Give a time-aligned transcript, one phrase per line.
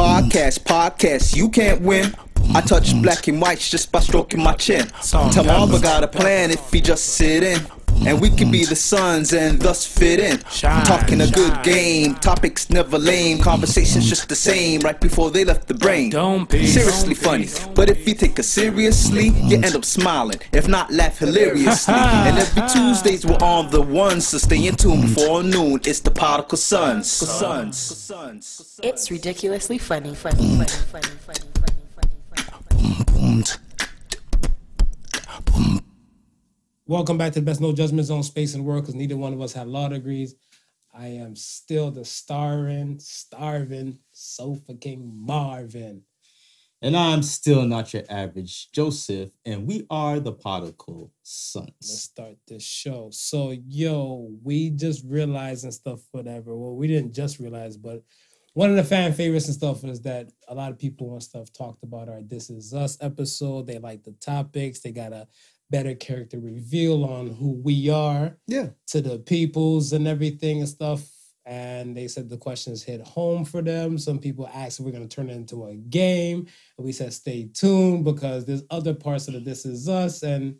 [0.00, 2.14] Podcast, podcast, you can't win.
[2.54, 4.90] I touch black and whites just by stroking my chin.
[5.44, 7.60] Marva got a plan if he just sit in.
[8.06, 10.38] And we can be the sons and thus fit in.
[10.84, 15.68] Talking a good game, topics never lame, conversations just the same right before they left
[15.68, 16.10] the brain.
[16.10, 16.66] Don't be.
[16.66, 20.38] Seriously funny, but if you take it seriously, you end up smiling.
[20.52, 21.94] If not, laugh hilariously.
[21.96, 25.80] and every Tuesdays we're on the ones, so stay in tune before noon.
[25.84, 27.10] It's the Particle Sons.
[27.10, 28.80] Sons.
[28.82, 33.46] It's ridiculously funny, funny, funny, funny, funny, funny, funny,
[35.50, 35.80] funny.
[36.90, 39.40] Welcome back to the best no judgment zone space and world because neither one of
[39.40, 40.34] us have law degrees.
[40.92, 46.02] I am still the starving, starving sofa king Marvin.
[46.82, 51.68] And I'm still not your average Joseph, and we are the Particle Sons.
[51.80, 53.10] Let's start this show.
[53.12, 56.56] So, yo, we just realized and stuff, whatever.
[56.56, 58.02] Well, we didn't just realize, but
[58.54, 61.52] one of the fan favorites and stuff is that a lot of people and stuff
[61.52, 63.68] talked about our This Is Us episode.
[63.68, 64.80] They like the topics.
[64.80, 65.28] They got a
[65.70, 68.70] better character reveal on who we are Yeah.
[68.88, 71.08] to the peoples and everything and stuff.
[71.46, 73.98] And they said the questions hit home for them.
[73.98, 76.46] Some people asked if we're going to turn it into a game.
[76.76, 80.22] And we said stay tuned because there's other parts of the This Is Us.
[80.22, 80.56] And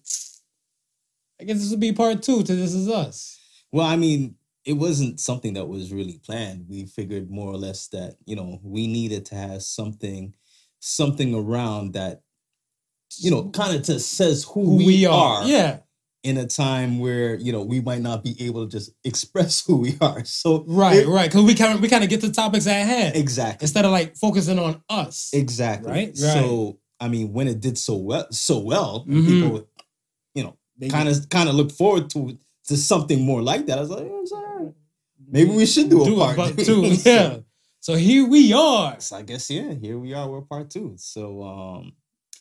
[1.41, 3.39] I guess this will be part two to This Is Us.
[3.73, 6.67] Well, I mean, it wasn't something that was really planned.
[6.69, 10.35] We figured more or less that, you know, we needed to have something,
[10.81, 12.23] something around that,
[13.19, 15.45] you know, kind of to says who, we, are.
[15.47, 15.79] Yeah.
[16.23, 19.77] in a time where you know we might not be able to just express who
[19.79, 20.23] we are.
[20.41, 21.29] So Right, it- right.
[21.31, 23.91] Because we kind of we kind of get the topics at hand exactly, instead of
[23.91, 25.31] like focusing on us.
[25.33, 25.91] exactly.
[25.91, 26.17] Right, right.
[26.17, 29.27] So I mean, when it did so well, so well, Mhm.
[29.27, 29.69] people,
[30.35, 30.55] you know,
[30.91, 32.37] kind of kind of look forward to
[32.69, 33.79] to something more like that.
[33.79, 34.73] I was like, yeah, right.
[35.27, 36.65] Maybe we should do a part two.
[36.65, 36.97] two.
[37.11, 37.39] Yeah.
[37.81, 39.01] So here we are.
[39.01, 40.29] So I guess yeah, here we are.
[40.29, 40.93] We're part two.
[40.99, 41.93] So um,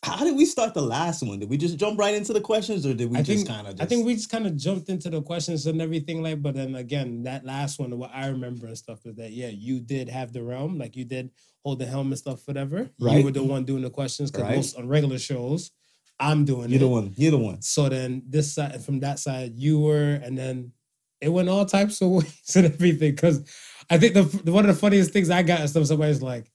[0.01, 1.39] how did we start the last one?
[1.39, 3.81] Did we just jump right into the questions, or did we I just kind of?
[3.81, 6.41] I think we just kind of jumped into the questions and everything like.
[6.41, 9.81] But then again, that last one, what I remember and stuff is that yeah, you
[9.81, 11.31] did have the realm, like you did
[11.65, 12.89] hold the helm and stuff, whatever.
[12.99, 13.17] Right.
[13.17, 14.55] You were the one doing the questions because Right.
[14.55, 15.71] most on regular shows,
[16.17, 16.79] I'm doing you're it.
[16.79, 17.13] the one.
[17.17, 17.61] You're the one.
[17.61, 20.71] So then this side from that side you were, and then
[21.19, 23.11] it went all types of ways and everything.
[23.15, 23.43] Because
[23.89, 26.49] I think the, the one of the funniest things I got is stuff somebody's like,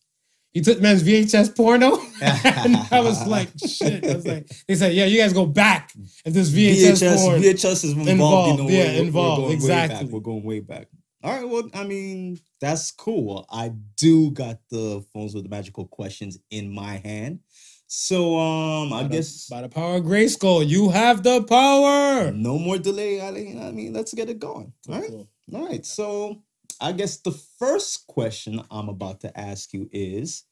[0.55, 4.95] "You took man's VHS porno," and I was like, "Shit!" I was like, "They said,
[4.95, 5.93] yeah, you guys go back
[6.25, 8.09] if this VHS, VHS, porn." VHS is involved.
[8.11, 10.07] Involved, you know, yeah, we're- involved, We're exactly.
[10.07, 10.87] We're going way back.
[11.23, 11.49] All right.
[11.49, 13.47] Well, I mean, that's cool.
[13.51, 17.41] I do got the phones with the magical questions in my hand.
[17.87, 22.31] So, um, I the- guess by the power of Grayskull, you have the power.
[22.33, 23.21] no more delay.
[23.23, 24.73] I mean, I mean, let's get it going.
[24.89, 25.09] All right.
[25.09, 25.29] Cool.
[25.55, 25.85] All right.
[25.87, 26.43] So,
[26.84, 30.45] I guess the first question I'm about to ask you is,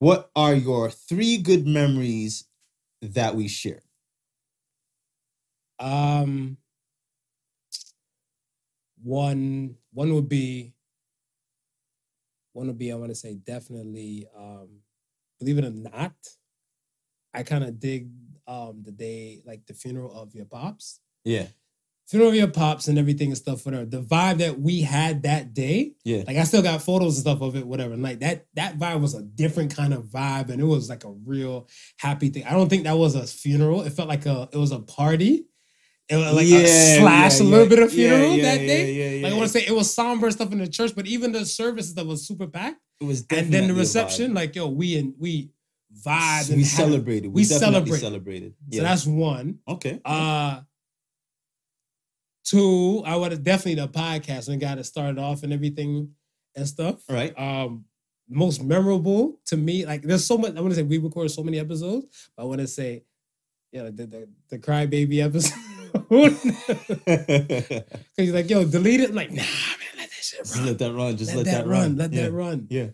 [0.00, 2.48] what are your three good memories
[3.00, 3.82] that we share?
[5.78, 6.56] Um,
[9.04, 10.74] one one would be
[12.52, 14.80] one would be I want to say definitely um
[15.38, 16.16] believe it or not,
[17.32, 18.10] I kind of dig
[18.48, 20.98] um the day like the funeral of your pops.
[21.24, 21.46] Yeah.
[22.08, 23.84] Funeral of your pops and everything and stuff, whatever.
[23.84, 26.22] The vibe that we had that day, Yeah.
[26.26, 27.94] like I still got photos and stuff of it, whatever.
[27.94, 31.02] And like that that vibe was a different kind of vibe, and it was like
[31.04, 31.68] a real
[31.98, 32.44] happy thing.
[32.44, 33.82] I don't think that was a funeral.
[33.82, 35.46] It felt like a it was a party.
[36.08, 37.68] It was like a slash a little yeah.
[37.68, 39.18] bit of Yeah, funeral yeah, that yeah, day.
[39.18, 41.32] yeah, Like I want to say it was somber stuff in the church, but even
[41.32, 42.80] the services that was super packed.
[43.00, 45.50] It was And then the reception, like yo, we and we
[46.06, 47.28] vibe we and celebrated.
[47.28, 47.58] we We, definitely
[47.90, 47.98] celebrate.
[47.98, 48.54] celebrated.
[48.72, 49.58] So that's one.
[49.66, 50.00] okay.
[50.04, 50.60] Uh
[52.46, 56.12] two, I would have definitely the podcast and got it started off and everything
[56.54, 57.02] and stuff.
[57.08, 57.36] right.
[57.38, 57.84] Um
[58.28, 60.56] most memorable to me, like there's so much.
[60.56, 62.06] I want to say we recorded so many episodes,
[62.36, 63.04] but I want to say,
[63.72, 65.54] yeah, the the, the crybaby episode.
[67.06, 69.10] Because he's like, yo, delete it.
[69.10, 70.66] I'm like, nah, man, let that shit Just run.
[70.66, 71.16] let that run.
[71.16, 71.96] Just let, let, that, run.
[71.96, 72.22] Let yeah.
[72.22, 72.66] that run.
[72.70, 72.88] Yeah.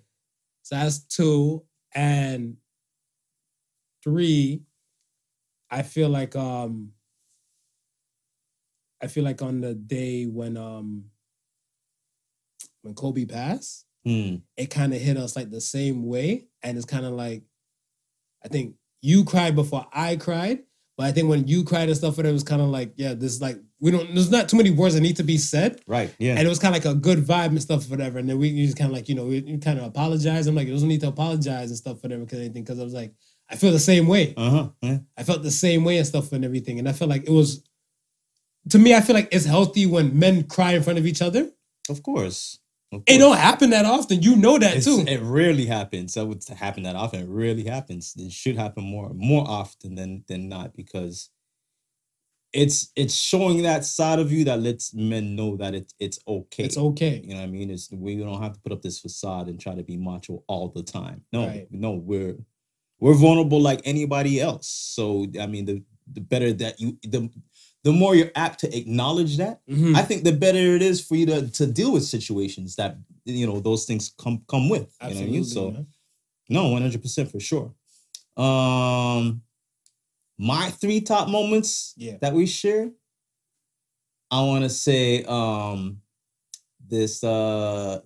[0.62, 1.64] So that's two.
[1.94, 2.56] And
[4.04, 4.62] three,
[5.70, 6.92] I feel like um
[9.02, 11.04] I feel like on the day when um
[12.82, 14.42] when Kobe passed, Mm.
[14.56, 16.46] it kind of hit us like the same way.
[16.64, 17.42] And it's kind of like
[18.44, 20.64] I think you cried before I cried.
[20.98, 23.32] But I think when you cried and stuff, it was kind of like, yeah, this
[23.32, 25.80] is like we don't there's not too many words that need to be said.
[25.86, 26.12] Right.
[26.18, 26.32] Yeah.
[26.36, 28.18] And it was kind of like a good vibe and stuff, whatever.
[28.18, 30.46] And then we just kind of like, you know, we, kind of apologize.
[30.48, 32.64] I'm like, it doesn't need to apologize and stuff, whatever, because anything.
[32.64, 33.14] Because I was like,
[33.48, 34.34] I feel the same way.
[34.36, 34.68] uh huh.
[34.82, 34.98] Yeah.
[35.16, 36.78] I felt the same way and stuff and everything.
[36.80, 37.62] And I felt like it was,
[38.70, 41.50] to me, I feel like it's healthy when men cry in front of each other.
[41.88, 42.58] Of course.
[42.92, 44.22] Of It don't happen that often.
[44.22, 45.04] You know that It's- too.
[45.06, 46.14] It rarely happens.
[46.14, 47.20] That would happen that often.
[47.22, 48.14] It rarely happens.
[48.18, 51.30] It should happen more more often than than not because
[52.52, 56.64] it's it's showing that side of you that lets men know that it's it's okay.
[56.64, 57.20] It's okay.
[57.24, 57.70] You know what I mean?
[57.70, 60.68] It's we don't have to put up this facade and try to be macho all
[60.68, 61.24] the time.
[61.32, 61.66] No, Right.
[61.70, 62.36] no, we're
[63.00, 64.68] we're vulnerable like anybody else.
[64.68, 65.82] So I mean, the
[66.12, 67.30] the better that you the
[67.84, 69.96] the more you're apt to acknowledge that, Mhm.
[69.96, 73.46] I think the better it is for you to to deal with situations that you
[73.46, 74.94] know those things come come with.
[75.02, 75.44] You know what I mean?
[75.44, 75.86] So
[76.48, 77.74] no, one hundred percent for sure.
[78.36, 79.42] Um,
[80.38, 82.16] my three top moments Yeah.
[82.20, 82.90] that we share.
[84.30, 86.00] I want to say um
[86.88, 88.00] this uh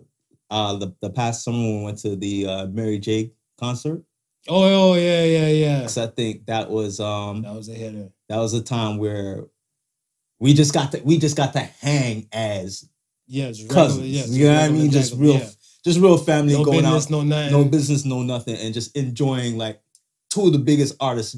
[0.51, 4.03] uh the, the past summer when we went to the uh Mary J concert.
[4.49, 4.63] Oh,
[4.93, 5.81] oh yeah, yeah, yeah.
[5.83, 8.11] 'Cause I think that was um That was a hitter.
[8.29, 9.47] that was a time where
[10.39, 12.89] we just got to we just got to hang as
[13.29, 14.01] Yes, cousins.
[14.03, 14.91] regular, yes, you know what I mean?
[14.91, 15.49] Just real yeah.
[15.85, 17.53] just real family No going business, out no nothing.
[17.53, 19.81] no business, no nothing, and just enjoying like
[20.31, 21.37] two of the biggest artists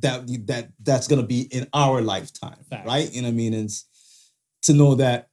[0.00, 2.86] that that that's gonna be in our lifetime, Facts.
[2.86, 3.10] right?
[3.14, 3.54] You know what I mean?
[3.54, 3.84] And it's,
[4.62, 5.30] to know that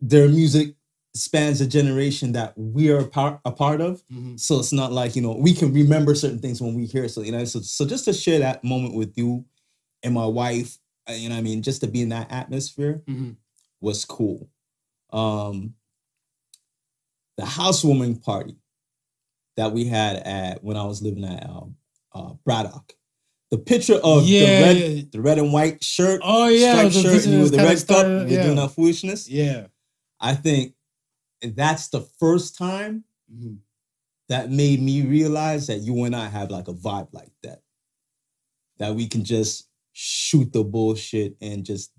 [0.00, 0.74] their music
[1.14, 4.02] spans a generation that we are a part, a part of.
[4.12, 4.38] Mhm.
[4.38, 7.08] So it's not like you know we can remember certain things when we hear.
[7.08, 9.44] So you know, so so just to share that moment with you
[10.02, 10.78] and my wife,
[11.16, 13.36] you know, what I mean, just to be in that atmosphere Mhm.
[13.80, 14.48] was cool.
[15.10, 15.74] Um,
[17.36, 18.56] the housewarming party
[19.56, 21.76] that we had at when I was living at um,
[22.12, 22.94] uh, Braddock.
[23.50, 27.24] The picture of Yeah, the red, the red and white shirt, Oh yeah, striped shirt,
[27.24, 28.42] and you with the red cup, you're yeah.
[28.42, 29.28] doing that foolishness.
[29.28, 29.68] Yeah.
[30.20, 30.74] I think
[31.40, 33.58] that's the first time Mhm.
[34.28, 37.62] that made me realize that you and I have like a vibe like that.
[38.78, 39.67] That we can just
[40.00, 41.90] shoot the bullshit and just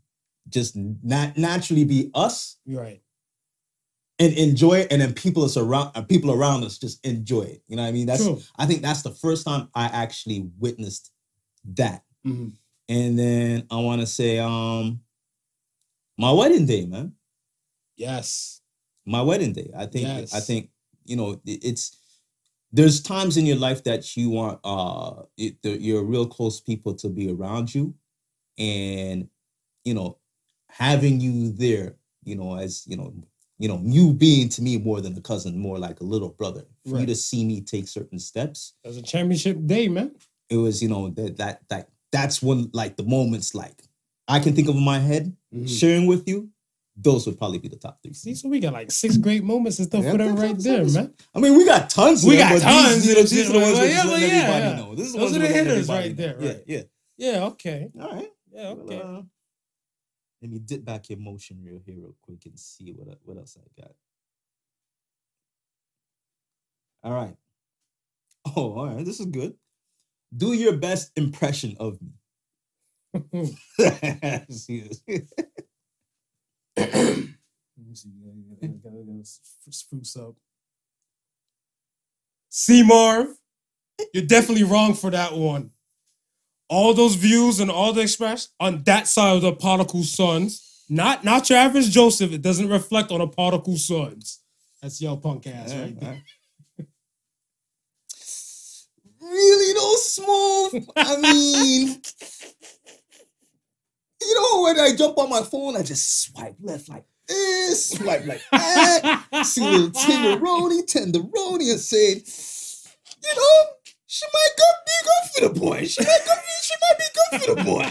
[0.47, 3.01] just not naturally be us right.
[4.19, 7.61] and enjoy it, and then people us around uh, people around us just enjoy it.
[7.67, 8.07] You know what I mean?
[8.07, 8.39] That's True.
[8.57, 11.11] I think that's the first time I actually witnessed
[11.73, 12.05] that.
[12.25, 12.53] Mhm.
[12.87, 15.01] And then I want to say, um,
[16.17, 17.15] my wedding day, man.
[17.97, 18.61] Yes.
[19.05, 19.71] My wedding day.
[19.75, 20.07] I think.
[20.33, 20.69] I think
[21.03, 21.97] you know it's.
[22.71, 26.93] There's times in your life that you want uh it, the, your real close people
[26.95, 27.93] to be around you,
[28.57, 29.27] and
[29.83, 30.17] you know
[30.67, 33.13] having you there, you know as you know
[33.57, 36.65] you know you being to me more than a cousin, more like a little brother.
[36.87, 40.15] For you to see me take certain steps, That was a championship day, man.
[40.49, 43.83] it was you know that that that that's when like the moments like
[44.27, 45.67] I can think of in my head Mhm.
[45.67, 46.49] sharing with you.
[47.01, 48.13] Those would probably be the top three.
[48.13, 50.85] See, so we got like six great moments and stuff Yeah, for them right there,
[50.85, 51.13] man.
[51.33, 52.25] I mean, we got tons.
[52.25, 54.05] We of them, got but tons, These, know, these are the ones yeah, we just
[54.05, 54.75] yeah, let yeah, everybody yeah.
[54.75, 54.95] know.
[54.95, 56.63] This is Those are the hitters right there, right.
[56.67, 56.81] Yeah,
[57.17, 57.89] Yeah, okay.
[57.99, 58.29] All right.
[58.51, 59.01] Yeah, Well, okay.
[59.01, 59.21] uh,
[60.41, 63.57] let me dip back your motion real here real quick and see what what else
[63.57, 63.91] I got.
[67.03, 67.35] All right.
[68.55, 69.05] Oh, all right.
[69.05, 69.53] This is good.
[70.35, 72.11] Do your best impression of me.
[79.69, 80.35] Spruce up.
[82.49, 83.27] See, Marv,
[84.13, 85.71] you're definitely wrong for that one.
[86.67, 91.23] All those views and all the express on that side of the particle sons, not
[91.23, 92.31] not your average Joseph.
[92.31, 94.39] It doesn't reflect on the particle sons.
[94.81, 96.23] That's your punk ass Yeah, right there.
[99.21, 100.87] really no smooth.
[100.95, 102.01] I mean,
[104.21, 108.25] you know, when I jump on my phone, I just swipe left like this, swipe
[108.25, 112.15] like that, see little tenderoni, tenderoni, and say,
[113.23, 113.69] you know,
[114.07, 115.85] she might go be good for the boy.
[115.85, 117.89] She might go be, she might be good for the boy.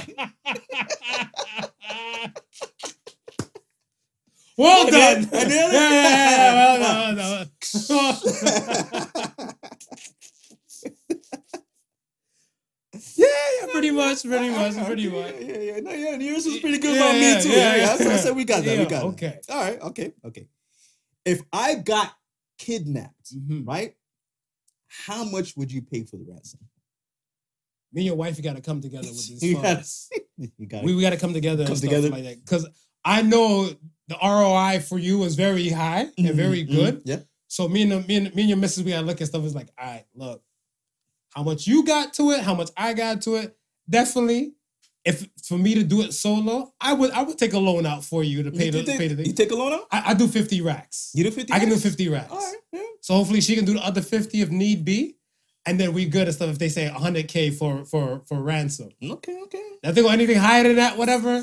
[4.56, 5.20] well done.
[5.22, 5.32] did?
[5.32, 7.50] Yeah, yeah, yeah, well done,
[7.88, 9.54] well done.
[13.18, 13.26] yeah,
[13.60, 15.34] yeah, pretty much, pretty much, pretty much.
[15.40, 15.80] Yeah, yeah, yeah.
[15.80, 17.48] No, yeah, yours was pretty good Yeah, about yeah, me too.
[17.50, 17.92] yeah, Yeah, yeah.
[17.96, 18.36] what I said.
[18.36, 18.78] We got that.
[18.78, 19.04] We got that.
[19.04, 19.38] okay.
[19.50, 19.80] All right.
[19.82, 20.12] Okay.
[20.24, 20.48] Okay.
[21.24, 22.14] If I got
[22.58, 23.66] kidnapped, Mhm.
[23.66, 23.94] right?
[24.86, 26.60] How much would you pay for the ransom?
[27.92, 29.42] Me and your wife you got to come together with this.
[29.42, 29.84] You gotta-
[30.56, 32.10] You got we, we got to come together Come together.
[32.10, 32.66] like that because
[33.04, 33.68] I know
[34.08, 37.02] the ROI for you is very high and very good.
[37.04, 37.20] Yeah.
[37.48, 39.42] So me and the, me and me and your missus, we gotta look at stuff.
[39.44, 40.42] It's like, all right, look,
[41.38, 43.56] how much you got to it, how much I got to it.
[43.88, 44.54] Definitely,
[45.04, 48.04] if for me to do it solo, I would I would take a loan out
[48.04, 49.86] for you to pay You, the take, pay the you take a loan out?
[49.92, 51.12] I, I do fifty racks.
[51.14, 52.32] You do 50 I can do fifty racks.
[52.32, 52.56] All right.
[52.72, 52.82] Yeah.
[53.02, 55.14] So hopefully she can do the other fifty if need be,
[55.64, 56.50] and then we good and stuff.
[56.50, 59.40] If they say hundred k for for for ransom, Okay.
[59.44, 59.70] Okay.
[59.84, 61.40] I think anything higher than that, whatever.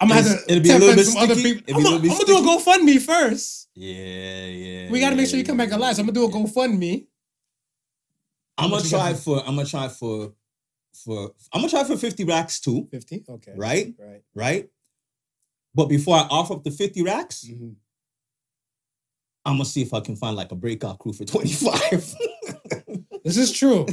[0.00, 1.62] I'm gonna have to it'll be a little bit some other sticky.
[1.62, 1.80] people.
[1.80, 3.68] It'll I'm gonna do a GoFundMe first.
[3.76, 4.90] Yeah, yeah.
[4.90, 5.94] We gotta make sure you come back alive.
[5.94, 6.44] So I'm gonna do a yeah.
[6.44, 7.06] GoFundMe.
[8.58, 9.38] I'm gonna try for.
[9.40, 10.32] I'm gonna try for.
[11.04, 13.24] For I'm gonna try for 50 racks too, 50?
[13.28, 13.52] Okay.
[13.56, 13.94] right?
[13.98, 14.22] Right.
[14.34, 14.68] Right.
[15.74, 17.74] But before I offer up the 50 racks, Mhm.
[19.44, 22.14] I'm gonna see if I can find like a breakout crew for 25.
[23.24, 23.86] This is true.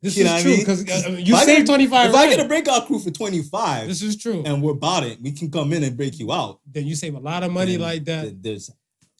[0.00, 0.60] This You is I true mean?
[0.60, 3.88] because uh, you If I get- 25 if I get a breakout crew for 25
[3.88, 4.44] This is true.
[4.46, 6.60] and we're about it, we can come in and break you out.
[6.64, 8.22] then you save a lot of money like that.
[8.22, 8.70] th- There's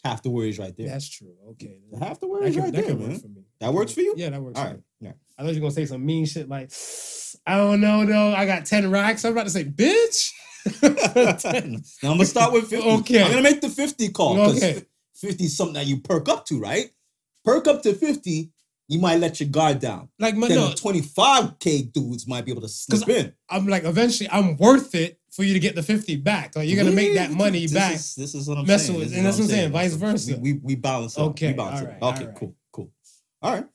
[0.04, 0.86] half the worries right there.
[0.86, 1.34] That's true.
[1.50, 1.80] Okay.
[1.98, 3.20] half the worries can, right there, man.
[3.60, 4.14] That works for you?
[4.16, 4.80] Yeah, that works All right.
[5.00, 5.12] Yeah.
[5.38, 6.70] I thought you were gonna say some mean shit like,
[7.46, 8.32] I don't know though.
[8.34, 9.25] I got 10 racks.
[9.25, 10.30] I'm about to say, bitch.
[12.02, 12.88] now I'm gonna start with 50.
[13.00, 13.22] Okay.
[13.22, 14.82] I'm gonna make the 50 call because Okay.
[15.16, 16.90] 50 is something that you perk up to, right?
[17.44, 18.50] Perk up to 50,
[18.88, 20.08] you might let your guard down.
[20.18, 23.32] like, my, no, 25k dudes might be able to slip in.
[23.48, 26.56] I'm like, eventually, I'm worth it for you to get the 50 back.
[26.56, 27.94] Like, you're gonna make that money this back.
[27.94, 28.98] Is, this is what I'm messing saying.
[28.98, 30.38] with- This and that's what I'm saying, vice versa.
[30.40, 31.20] We, we balance it.
[31.20, 31.30] out.
[31.30, 31.84] Okay, We balance it.
[31.84, 32.22] alright, out.
[32.22, 32.54] Okay, cool.
[33.42, 33.66] All right.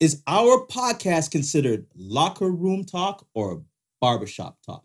[0.00, 3.62] Is our podcast considered locker room talk or
[4.00, 4.84] barbershop talk?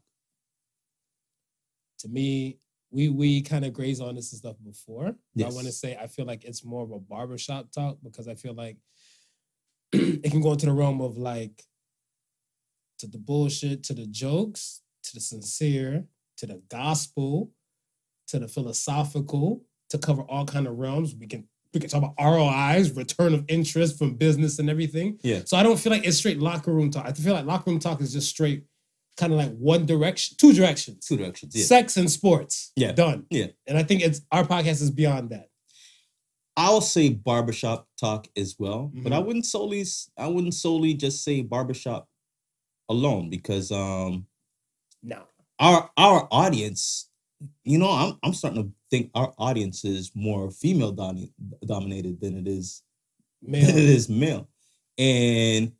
[1.99, 2.59] to me,
[2.91, 5.15] we we kind of graze on this and stuff before.
[5.35, 5.51] Yes.
[5.51, 8.35] I want to say I feel like it's more of a barbershop talk because I
[8.35, 8.77] feel like
[9.91, 11.63] it can go into the realm of like
[12.99, 16.05] to the bullshit, to the jokes, to the sincere,
[16.37, 17.51] to the gospel,
[18.27, 21.13] to the philosophical, to cover all kind of realms.
[21.15, 21.47] We can
[21.77, 25.19] we can talk about ROIs, return of interest from business and everything.
[25.21, 25.41] Yeah.
[25.45, 27.05] So I don't feel like it's straight locker room talk.
[27.07, 28.63] I feel like locker room talk is just straight
[29.17, 31.55] kind of like one direction, two directions Two directions.
[31.55, 31.65] Yeah.
[31.65, 32.71] sex and sports.
[32.75, 32.91] Yeah.
[32.91, 33.25] Done.
[33.29, 33.47] Yeah.
[33.67, 35.49] And I think it's our podcast is beyond that.
[36.55, 39.25] I'll say barbershop talk as well, but I Mhm.
[39.25, 39.85] wouldn't solely
[40.17, 42.07] I wouldn't solely just say barbershop
[42.89, 44.25] alone because um
[45.03, 45.23] No.
[45.59, 47.09] our our audience,
[47.63, 51.33] you know, I'm I'm starting to think our audience is more female domi-
[51.65, 52.83] dominated than it is
[53.41, 54.47] than it is Male.
[54.97, 55.73] And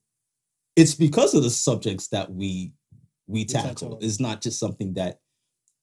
[0.75, 2.73] it's because of the subjects that we
[3.27, 3.97] we touch tackle.
[4.01, 5.19] It's not just something that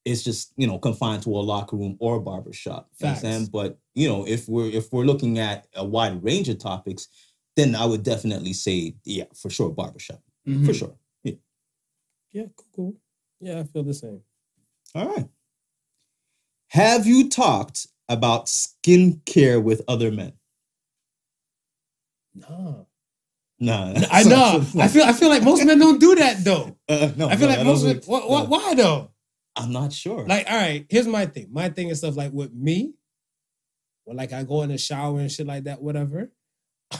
[0.05, 2.89] is just, you know, confined to a locker room or a barber shop.
[2.99, 3.39] You know what I'm saying?
[3.41, 3.49] Facts.
[3.49, 7.07] But you know, if we're if we're looking at a wide range of topics,
[7.55, 10.21] then I would definitely say, yeah, for sure, barbershop.
[10.45, 10.75] For Mhm.
[10.75, 10.95] sure.
[11.23, 11.33] Yeah.
[12.31, 12.95] Yeah, cool, cool.
[13.39, 14.21] Yeah, I feel the same.
[14.93, 15.27] All right.
[16.75, 20.33] Have you talked about skincare with other men?
[22.33, 22.87] No.
[23.61, 23.93] Nah.
[24.11, 24.61] I know.
[24.77, 26.75] I feel I feel like most men don't do that though.
[26.87, 28.49] Uh, no, I feel no, like most men why, why, no.
[28.49, 29.11] why though?
[29.55, 30.27] I'm not sure.
[30.27, 31.47] Like, all right, here's my thing.
[31.49, 32.93] My thing is stuff like with me,
[34.03, 36.29] when like I go in the shower and shit like that, whatever.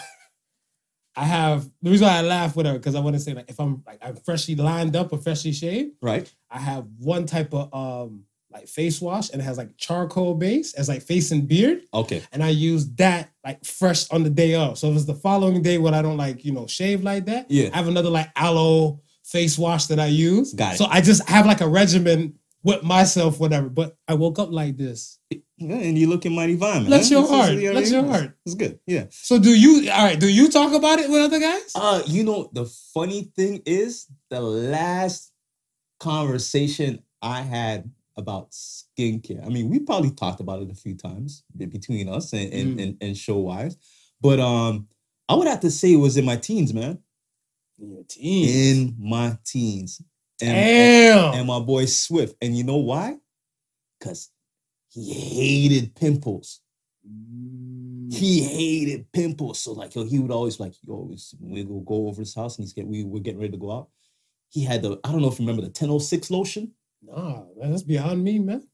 [1.16, 3.60] I have the reason why I laugh, whatever, because I want to say like if
[3.60, 6.34] I'm like I'm freshly lined up or freshly shaved, right?
[6.50, 8.24] I have one type of um
[8.56, 11.82] like face wash and it has like charcoal base as like face and beard.
[11.94, 12.24] Okay.
[12.32, 14.78] And I use that like fresh on the day of.
[14.78, 17.52] So if it's the following day when I don't like, you know, shave like that,
[17.52, 17.70] Yeah.
[17.74, 20.54] I have another like aloe face wash that I use.
[20.54, 20.78] Got it.
[20.78, 23.68] So I just have like a regimen with myself, whatever.
[23.70, 25.20] But I woke up like this.
[25.58, 26.86] Yeah, and you're looking mighty man.
[26.86, 27.52] Bless your heart.
[27.54, 28.38] you know what your heart.
[28.46, 28.80] It's good.
[28.88, 29.06] Yeah.
[29.10, 31.72] So do you all right, do you talk about it with other guys?
[31.76, 35.32] Uh, you know, the funny thing is the last
[36.00, 39.46] conversation I had about skincare.
[39.46, 42.84] I mean, we probably talked about it a few times between us and and, Mm.
[42.84, 43.78] and, and show wise.
[44.22, 44.88] But um,
[45.28, 47.00] I would have to say it was in my teens, man.
[47.80, 48.48] In your team.
[48.50, 50.02] In my teens.
[50.42, 51.34] And, Damn.
[51.34, 52.36] and my boy Swift.
[52.42, 53.18] And you know why?
[54.00, 54.30] Because
[54.90, 56.62] he hated pimples.
[57.08, 58.14] Mm.
[58.14, 59.60] He hated pimples.
[59.60, 62.58] So like, yo, he would always like, yo, it's- we will go over his house
[62.58, 63.90] and he's get we were getting ready to go out.
[64.50, 66.72] He had the I don't know if you remember the 1006 lotion.
[67.08, 68.68] Nah, man, that's beyond me, man.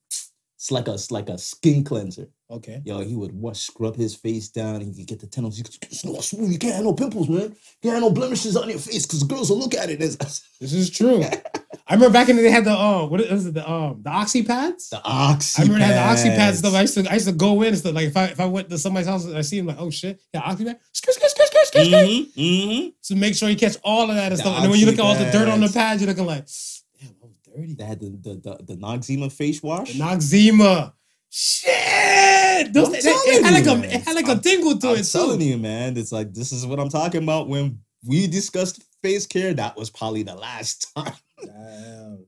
[0.62, 2.28] It's like a it's like a skin cleanser.
[2.52, 2.82] Okay.
[2.86, 5.80] Yo, he would wash, scrub his face down, and he could get the 1006.
[5.84, 6.32] It's not.
[6.34, 7.50] You can't have no pimples, man.
[7.50, 10.18] You can't have no blemishes on your face because girls will look at it as
[10.60, 11.24] This is true.
[11.88, 14.02] I remember back in the day they had the um what is it the um
[14.04, 14.90] the oxy pads?
[14.90, 15.62] the oxy.
[15.62, 16.76] I remember they had the oxy pads stuff.
[16.76, 17.96] I used to I used to go in and stuff.
[17.96, 19.90] Like if I if I went to somebody's house and I see him like, oh
[19.90, 22.06] shit, yeah, oxy pad, skirt, skirt, skirt, skirt, skirt, skirt.
[22.06, 22.88] Mm-hmm, mm-hmm.
[23.02, 24.56] To make sure you catch all of that and The stuff.
[24.56, 26.46] And then when you look at all the dirt on the pads, you're looking like,
[27.54, 27.74] damn, I was dirty.
[27.76, 29.94] They had the the the, the Noxzema face wash.
[29.94, 30.94] The Noxzema.
[31.30, 32.74] Shit!
[32.74, 33.92] Those, they- it, had like a man.
[33.92, 35.46] it had like a tingle to I'm it telling too.
[35.46, 35.98] you, man.
[35.98, 37.48] It's like this is what I'm talking about.
[37.50, 41.14] When we discussed face care, that was probably the last time.
[41.44, 42.26] Damn.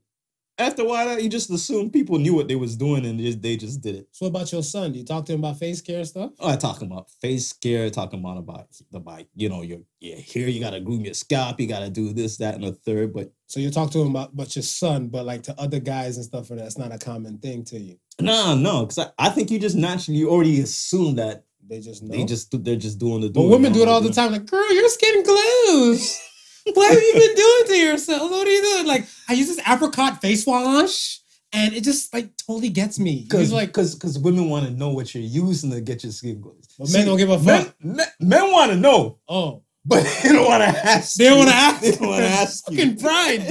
[0.58, 3.58] after a while, you just assume people knew what they was doing and just, they
[3.58, 4.08] just did it.
[4.12, 4.94] So what about your son?
[4.94, 6.32] You talk to him about face care stuff?
[6.40, 9.28] Oh, I talk about face care, talking about about the bike.
[9.36, 12.56] You know, your yeah, here you gotta groom your scalp, you gotta do this, that,
[12.56, 13.14] and the third.
[13.14, 16.16] But So you talk to him about, about your son, but like to other guys
[16.18, 18.00] and stuff, and that's not a common thing to you.
[18.20, 22.02] nah, no, because I, I think you just naturally you already assume that they just
[22.02, 22.18] know.
[22.18, 23.30] they just they're just doing the.
[23.30, 24.32] but women do it all the time.
[24.32, 26.20] Like, girl, your skin glows.
[26.74, 28.32] what have you been doing to yourself?
[28.32, 28.88] What are you doing?
[28.88, 31.20] Like, I use this apricot face wash,
[31.54, 33.18] and it just like totally gets me.
[33.18, 36.12] He's Because like, because because women want to know what you're using to get your
[36.12, 36.74] skin glows.
[36.80, 37.76] But men don't give a men- fuck.
[37.84, 41.16] Men, men want to know, oh, but they don't want to ask.
[41.16, 41.82] they don't want to ask.
[41.82, 42.78] They don't want to ask you.
[42.78, 43.48] Fucking pride.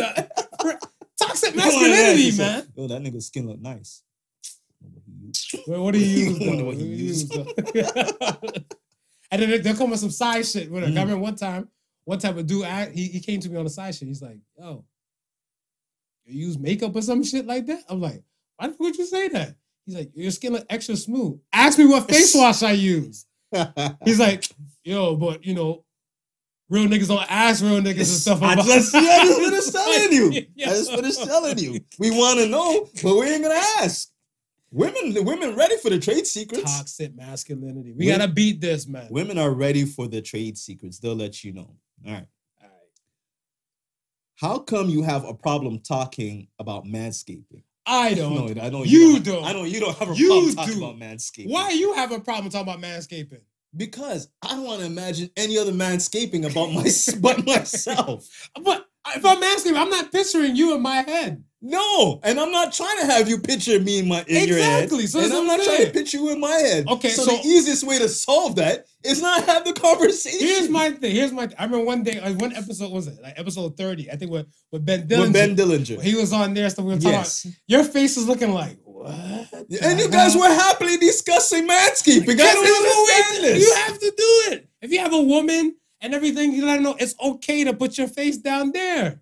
[1.20, 2.66] Toxic They don't wanna ask masculinity, man.
[2.74, 4.02] Yo, that nigga's skin look nice.
[4.80, 5.66] What he used.
[5.68, 6.38] Well, what do you use?
[6.48, 7.32] Wonder what he used.
[9.30, 10.70] and then they- they'll come with some side shit.
[10.70, 10.82] With.
[10.84, 10.86] Mm.
[10.86, 11.68] I remember one time,
[12.04, 14.08] one type of dude, I, he, he came to me on the side shit.
[14.08, 14.84] He's like, yo,
[16.24, 17.84] you use makeup or some shit like that?
[17.88, 18.22] I'm like,
[18.56, 19.54] why the fuck would you say that?
[19.86, 21.40] He's like, your skin look extra smooth.
[21.52, 23.26] Ask me what face wash I use.
[24.04, 24.44] He's like,
[24.84, 25.84] yo, but you know,
[26.72, 28.42] real niggas don't ask real niggas and stuff.
[28.42, 30.46] I about- just, I just finished telling you.
[30.54, 30.70] Yeah.
[30.70, 31.80] I just finished telling you.
[31.98, 34.08] We want to know, but we ain't gonna ask.
[34.70, 36.78] Women, the women ready for the trade secrets.
[36.78, 37.92] Toxic masculinity.
[37.94, 39.06] We gotta beat this, man.
[39.10, 40.98] Women are ready for the trade secrets.
[40.98, 41.76] They'll let you know.
[42.06, 42.26] All right.
[42.62, 42.88] All right.
[44.36, 47.64] How come you have a problem talking about manscaping?
[47.84, 48.34] I don't.
[48.56, 49.24] No, I know You don't.
[49.24, 49.44] don't.
[49.44, 50.84] I know you don't have a You problem talking do.
[50.84, 51.50] about manscaping.
[51.50, 53.42] Why you have a problem talking about manscaping?
[53.76, 56.82] Because I don't want to imagine any other manscaping about my
[57.20, 58.28] but myself.
[58.62, 61.42] But if I'm manscaping, I'm not picturing you in my head.
[61.64, 64.82] No, and I'm not trying to have you picture me in my in your head.
[64.82, 66.88] Exactly, so and I'm not I'm trying to picture you in my head.
[66.88, 70.40] Okay, so, so- the easiest way to solve that is not have the conversation.
[70.40, 71.14] Here's my thing.
[71.14, 71.48] Here's my.
[71.56, 73.22] I remember one day, like one episode was it?
[73.22, 75.20] Like episode thirty, I think with with Ben Dillinger.
[75.20, 76.02] with Ben Dillinger.
[76.02, 76.68] he was on there.
[76.68, 77.10] So we were talking.
[77.12, 79.82] yes, About, your face is looking like what?
[79.82, 82.22] and you guys were happily discussing manscaping.
[82.22, 83.62] I Because don't no way understand this.
[83.68, 84.68] You have to do it.
[84.80, 87.98] If you have a woman and everything, you let her know it's okay to put
[87.98, 89.20] your face down there.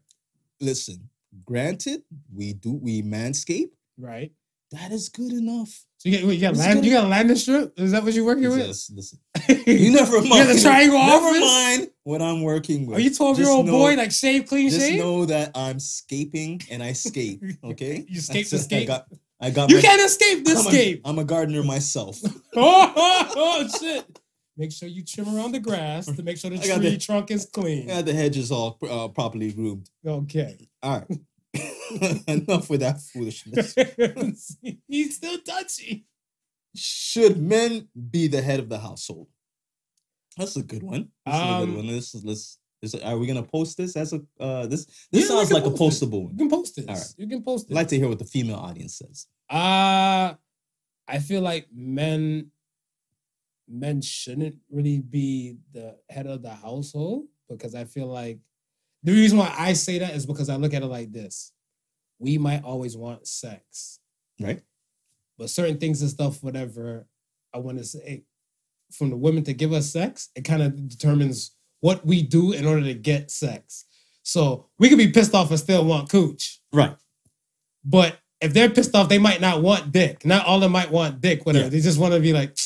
[0.60, 1.08] Listen,
[1.44, 2.02] granted,
[2.34, 3.70] we do we manscape.
[3.98, 4.32] Right.
[4.72, 5.84] That is good enough.
[5.98, 7.78] So you got, wait, you got land, you got strip?
[7.78, 8.58] Is that what you're working with?
[8.66, 9.18] Just listen.
[9.66, 10.24] You never mind.
[10.24, 11.40] You got the triangle Never office?
[11.42, 12.96] mind what I'm working with.
[12.96, 14.98] Are you 12 year Just old know- boy like shave, clean Just shave?
[14.98, 17.42] know that I'm scaping and I scape.
[17.64, 18.04] Okay.
[18.08, 18.76] You That's the.
[18.76, 19.06] I got.
[19.40, 19.70] I got.
[19.70, 21.00] You my, can't escape this I'm a- scape.
[21.04, 22.18] I'm a gardener myself.
[22.24, 24.18] oh, oh, oh, shit.
[24.56, 27.46] Make sure you trim around the grass to make sure the tree the- trunk is
[27.46, 27.90] clean.
[27.90, 29.88] I the hedge is all uh, properly groomed.
[30.06, 30.68] Okay.
[30.82, 31.18] All right.
[32.28, 33.74] Enough with that foolishness.
[34.88, 36.06] He's still touchy.
[36.76, 39.28] Should men be the head of the household?
[40.36, 41.08] That's a good one.
[41.26, 41.86] That's a Um, good one.
[41.88, 42.58] This is let's.
[42.82, 45.68] Is, are we gonna post this as a uh this this Yeah, sounds like a
[45.68, 45.74] it.
[45.78, 46.86] postable You can post this.
[46.88, 47.14] All right.
[47.18, 47.72] You can post it.
[47.72, 49.26] I'd like to hear what the female audience says.
[49.50, 50.34] Uh
[51.06, 52.50] I feel like men
[53.68, 58.38] men shouldn't really be the head of the household because I feel like
[59.02, 61.52] the reason why I say that is because I look at it like this.
[62.18, 63.98] We might always want sex,
[64.40, 64.62] Right?
[65.38, 67.06] but certain things and stuff, whatever,
[67.54, 68.24] I want to say
[68.92, 72.66] from the women to give us sex, it kind of determines what we do in
[72.66, 73.86] order to get sex.
[74.22, 76.60] So we could be pissed off and still want cooch.
[76.72, 76.96] Right.
[77.84, 80.24] But if they're pissed off, they might not want dick.
[80.24, 81.64] Not all of them might want dick, whatever.
[81.64, 81.70] Yeah.
[81.70, 82.56] They just want to be like,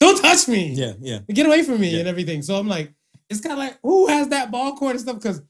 [0.00, 0.72] don't touch me.
[0.74, 1.20] Yeah, yeah.
[1.28, 2.00] Get away from me Yeah.
[2.00, 2.42] and everything.
[2.42, 2.92] So I'm like,
[3.30, 5.16] it's kind of like, who has that ball court and stuff?
[5.16, 5.40] Because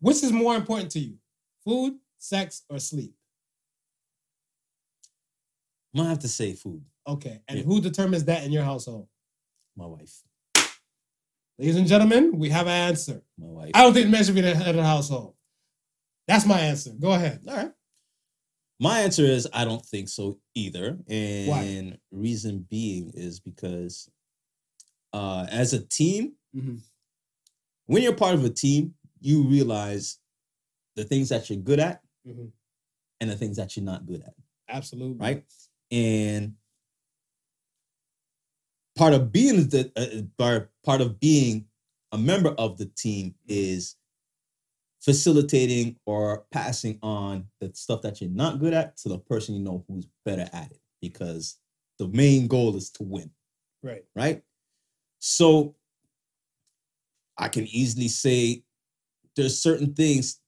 [0.00, 1.16] which is more important to you?
[1.64, 3.14] Food, sex, or sleep?
[5.94, 6.82] I'm gonna have to say food.
[7.06, 7.40] Okay.
[7.48, 7.64] And Yeah.
[7.64, 9.08] who determines that in your household?
[9.76, 10.22] My wife.
[11.58, 13.22] Ladies and gentlemen, we have an answer.
[13.38, 13.70] My wife.
[13.74, 15.34] I don't think men should be the head of the household.
[16.26, 16.92] That's my answer.
[16.98, 17.40] Go ahead.
[17.46, 17.72] All right.
[18.80, 20.98] My answer is I don't think so either.
[21.08, 21.98] And Why?
[22.10, 24.08] reason being is because
[25.12, 26.80] uh as a team, Mhm.
[27.86, 30.18] when you're part of a team, you realize
[30.96, 32.50] the things that you're good at Mhm.
[33.20, 34.34] and the things that you're not good at,
[34.68, 35.18] Absolutely.
[35.18, 35.44] right?
[35.90, 36.56] And
[38.96, 39.90] part of being the
[40.38, 41.66] uh, part of being
[42.12, 43.96] a member of the team is
[45.00, 49.60] facilitating or passing on the stuff that you're not good at to the person you
[49.60, 51.58] know who's better at it because
[51.98, 53.30] the main goal is to win
[53.82, 54.04] Right.
[54.14, 54.42] right
[55.18, 55.74] so
[57.36, 58.62] i can easily say
[59.34, 60.38] there's certain things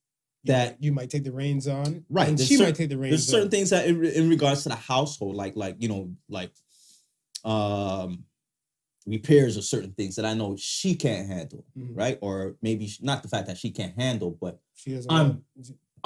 [0.45, 2.05] that you might take the reins on.
[2.11, 3.51] Right, And she cer- might take the reins there's certain on.
[3.51, 6.53] things that in, in regards to the household like like you know like
[7.47, 8.25] um
[9.07, 11.97] repairs or certain things that i know she can't handle Mhm.
[11.97, 15.45] right or maybe sh- not the fact that she can't handle but She doesn't I'm-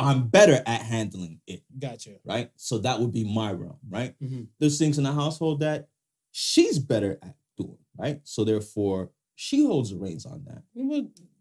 [0.00, 2.20] I'm better at handling it, Gotcha.
[2.24, 2.52] right?
[2.54, 4.14] So that would be my realm, right?
[4.20, 4.46] Mhm.
[4.60, 5.88] There's things in the household that
[6.30, 8.20] she's better at doing, right?
[8.22, 10.62] So therefore, she holds the reins on that.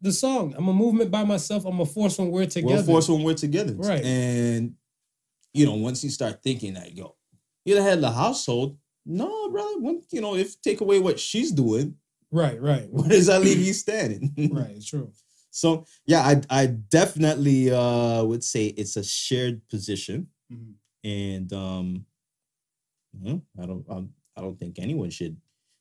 [0.02, 1.66] The song, I'm a movement by myself.
[1.66, 2.78] I'm a force when we're together.
[2.78, 4.04] We're forced when we're together, Right.
[4.04, 4.76] And
[5.54, 7.16] you know, once you start thinking that, yo,
[7.64, 8.76] you're the head of the household.
[9.08, 9.80] No, brother.
[9.80, 11.96] When, you know, if take away what she's doing,
[12.30, 14.34] Right, right, where does that leave you standing?
[14.52, 14.72] right.
[14.72, 15.12] It's true.
[15.50, 20.74] So yeah, I I definitely uh would say it's a shared position, Mhm.
[21.06, 22.06] and um,
[23.60, 25.38] I don't um, I don't think anyone should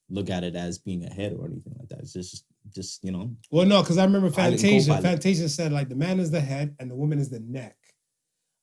[0.08, 1.98] look at it as being ahead or anything like that.
[1.98, 4.96] It's just just you know Well, no, because I remember Fantasia.
[5.02, 7.76] Fantasia said like the man is the head and the woman is the neck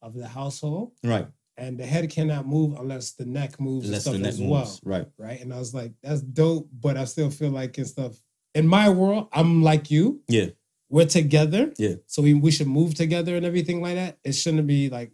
[0.01, 4.17] of the household, right and the head cannot move unless the neck moves unless and
[4.17, 4.79] stuff as well.
[4.83, 5.07] right.
[5.17, 8.15] Right, and I was like, that's dope, but I still feel like and stuff.
[8.55, 10.21] In my world, I'm like you.
[10.27, 10.47] Yeah.
[10.89, 11.73] We're together.
[11.77, 11.95] Yeah.
[12.05, 14.19] So we, we should move together and everything like that.
[14.23, 15.11] It shouldn't be like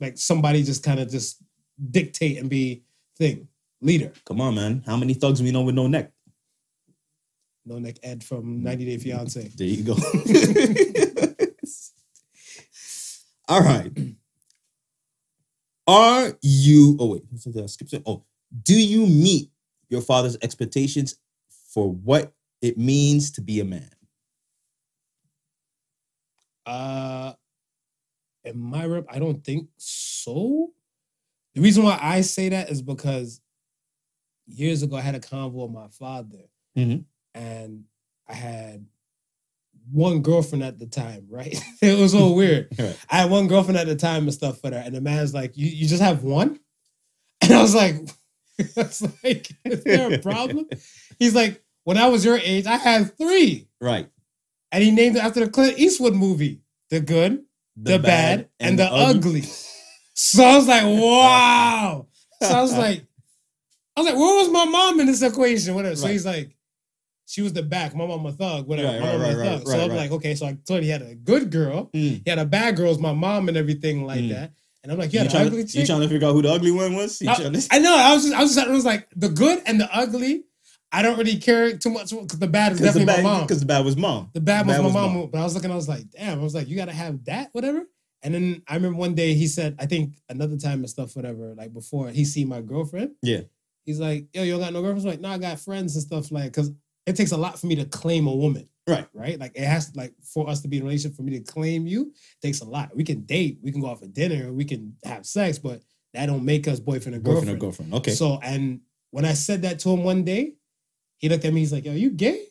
[0.00, 1.42] like somebody just kind of just
[1.90, 2.84] dictate and be
[3.18, 3.48] thing
[3.80, 4.12] leader.
[4.24, 4.82] Come on, man.
[4.86, 6.12] How many thugs we know with no neck?
[7.66, 9.50] No neck Ed from 90 Day Fiance.
[9.56, 9.94] There you go.
[13.48, 13.90] All right.
[15.86, 16.96] Are you?
[16.98, 17.22] Oh wait,
[17.62, 18.24] I skip some- Oh,
[18.62, 19.50] do you meet
[19.90, 21.16] your father's expectations
[21.48, 23.90] for what it means to be a man?
[26.66, 27.34] Uh,
[28.44, 30.72] in my rep, I don't think so.
[31.54, 33.40] The reason why I say that is because
[34.46, 37.04] years ago I had a convo with my father, Mhm.
[37.34, 37.84] and
[38.26, 38.86] I had
[39.90, 41.26] one girlfriend at the time.
[41.30, 42.68] Right, it was all weird.
[42.78, 42.96] Right.
[43.10, 45.56] I had one girlfriend at the time and stuff for that, and the man's like,
[45.56, 46.58] "You you just have one,"
[47.42, 47.96] and I was like,
[48.58, 50.66] "It's like, is there a problem?"
[51.18, 54.08] He's like, "When I was your age, I had three Right.
[54.72, 57.44] and he named it after the Clint Eastwood movie, The Good,
[57.76, 59.42] The, Bad, and, The Ugly.
[60.14, 62.06] So I was like, wow.
[62.42, 63.04] So I was like,
[63.96, 65.74] I was like, where was my mom in this equation?
[65.74, 65.96] Whatever.
[65.96, 66.56] So he's like,
[67.34, 68.88] she was the back, my mom a thug, whatever.
[68.92, 69.66] Right, my right, mom right, thug.
[69.68, 72.22] so I'm like, okay, so I told he had a good girl, Mm.
[72.24, 74.28] he had a bad girl, was my mom and everything like Mm.
[74.30, 74.52] that.
[74.84, 76.70] And I'm like, yeah, you trying to, you trying to figure out who the ugly
[76.70, 77.20] one was?
[77.26, 77.32] I,
[77.72, 77.96] I know.
[77.96, 80.44] I was just, I was just, I was like, the good and the ugly.
[80.92, 83.42] I don't really care too much because the bad is definitely bad, my mom.
[83.42, 84.30] Because the bad was mom.
[84.32, 86.54] The bad was my mom, but I was looking, I was like, damn, I was
[86.54, 87.82] like, you gotta have that, whatever.
[88.22, 91.52] And then I remember one day he said, I think another time and stuff, whatever,
[91.56, 93.12] like before he see my girlfriend.
[93.22, 93.40] Yeah.
[93.84, 95.00] He's like, yo, you don't got no girlfriend?
[95.00, 96.70] I was like, no, I got friends and stuff like, cause
[97.06, 98.68] it takes a lot for me to claim a woman.
[98.86, 99.06] Right.
[99.14, 99.38] Right.
[99.38, 101.86] Like it has like for us to be in a relationship, for me to claim
[101.86, 102.12] you,
[102.42, 102.94] takes a lot.
[102.94, 106.26] We can date, we can go out for dinner, we can have sex, but that
[106.26, 107.50] don't make us boyfriend or Boyfriend girlfriend.
[107.50, 107.94] or girlfriend.
[107.94, 108.10] Okay.
[108.12, 110.54] So and when I said that to him one day,
[111.18, 111.60] he looked at me.
[111.60, 112.44] He's like, "Yo, you gay?"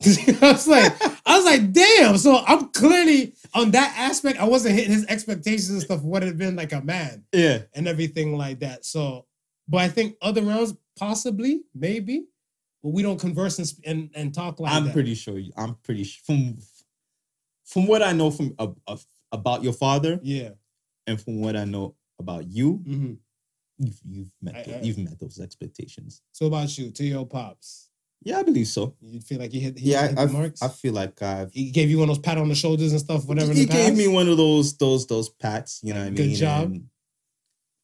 [0.04, 0.92] I was like,
[1.26, 4.38] I was like, "Damn!" So I'm clearly on that aspect.
[4.38, 6.02] I wasn't hitting his expectations and stuff.
[6.02, 7.62] What had been like a man yeah.
[7.74, 8.84] and everything like that.
[8.84, 9.26] So,
[9.66, 12.26] but I think other rounds possibly, maybe,
[12.88, 14.76] but we don't converse and and, and talk like that.
[14.78, 14.92] I'm that.
[14.94, 15.38] pretty sure.
[15.38, 16.56] You, I'm pretty sure from
[17.66, 18.96] from what I know from uh, uh,
[19.30, 20.50] about your father yeah.
[21.06, 23.12] and from what I know about you, hmm
[23.78, 26.22] you've, you've met I- I- you've met those expectations.
[26.32, 27.90] So about you, to your pops,
[28.22, 28.94] Yeah, I believe so.
[29.02, 30.62] you feel like you hit, he Yeah, hit I, marks.
[30.62, 31.52] I feel like I've.
[31.52, 33.52] he gave you one of those pat on the shoulders and stuff, whatever.
[33.52, 35.80] he gave me one of those those those pats.
[35.82, 36.70] You know what I Good job.
[36.70, 36.88] And,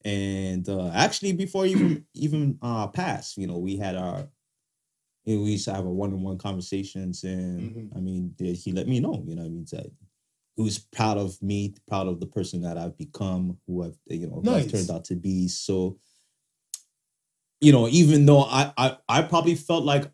[0.07, 4.29] and uh, actually, before even even uh pass, you know, we had our.
[5.25, 7.97] You know, we used to have a one-on-one conversations, and Mhm.
[7.97, 9.23] I mean, he let me know?
[9.27, 9.87] You know, I mean, that
[10.57, 14.27] he was proud of me, proud of the person that I've become, who I've you
[14.27, 15.49] know who I've turned out to be.
[15.49, 15.99] So,
[17.61, 20.11] you know, even though I I, I probably felt like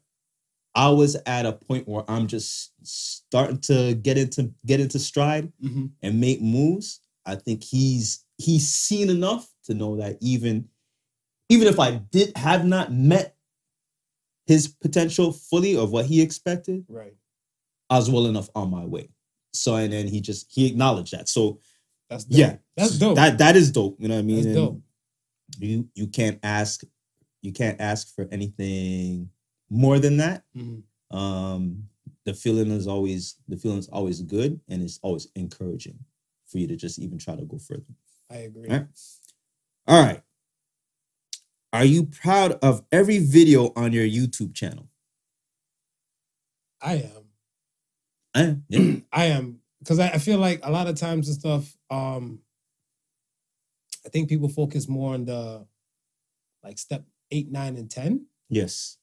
[0.75, 5.53] I was at a point where I'm just starting to get into get into stride
[5.62, 5.90] Mhm.
[6.03, 7.01] and make moves.
[7.27, 10.68] I think he's he's seen enough to know that even
[11.49, 13.37] even if I did have not met
[14.50, 17.14] his potential fully of what he expected, Right.
[17.88, 19.06] I was well enough on my way.
[19.52, 21.28] So and then he just he acknowledged that.
[21.28, 21.60] So
[22.08, 22.38] That's dope.
[22.38, 23.14] yeah, That's dope.
[23.16, 23.96] That that is dope.
[24.00, 24.36] You know what I mean?
[24.44, 24.80] That's And dope.
[25.58, 26.82] You you can't ask
[27.42, 29.30] you can't ask for anything
[29.70, 30.44] more than that.
[30.56, 30.82] Mhm.
[31.10, 31.88] Um,
[32.24, 35.98] the feeling is always the feeling is always good and it's always encouraging
[36.46, 37.94] for you to just even try to go further.
[38.30, 38.68] I agree.
[38.68, 38.86] Right.
[39.86, 40.22] All right.
[41.72, 44.88] Are you proud of every video on your YouTube channel?
[46.83, 47.24] I am.
[48.35, 48.96] Eh, yeah.
[49.12, 51.76] I am because I, I feel like a lot of times and stuff.
[51.90, 52.40] Um,
[54.04, 55.66] I think people focus more on the
[56.64, 58.96] like step eight, nine, and ten yes.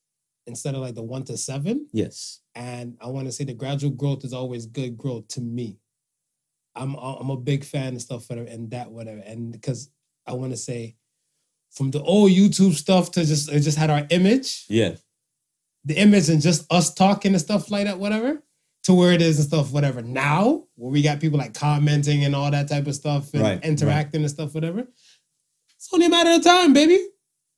[0.45, 1.87] instead of like the one to seven.
[1.93, 2.41] Yes.
[2.55, 5.77] And I want to say the gradual growth is always good growth to me.
[6.75, 9.89] I'm I'm a big fan and stuff and that whatever and because
[10.27, 10.95] I want to say
[11.77, 14.95] from the old YouTube stuff to just it just had our image Yeah.
[15.85, 18.41] the image and just us talking and stuff like that whatever
[18.83, 22.35] to where it is and stuff whatever now where we got people like commenting and
[22.35, 23.63] all that type of stuff and Right, right.
[23.65, 24.87] interacting and stuff whatever
[25.75, 26.99] it's only a matter of time baby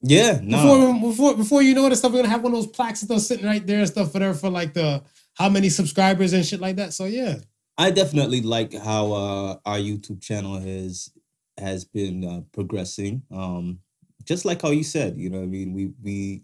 [0.02, 0.40] Yeah.
[0.42, 0.56] No.
[0.56, 3.02] before before before you know it and stuff we're gonna have one of those plaques
[3.02, 5.02] and stuff sitting right there and stuff whatever for like the
[5.34, 7.36] how many subscribers and shit like that so yeah
[7.78, 11.10] I definitely like how uh, our YouTube channel has
[11.56, 13.22] has been uh, progressing.
[13.30, 13.78] Um,
[14.24, 16.42] just like how you said, you know, what I mean, we we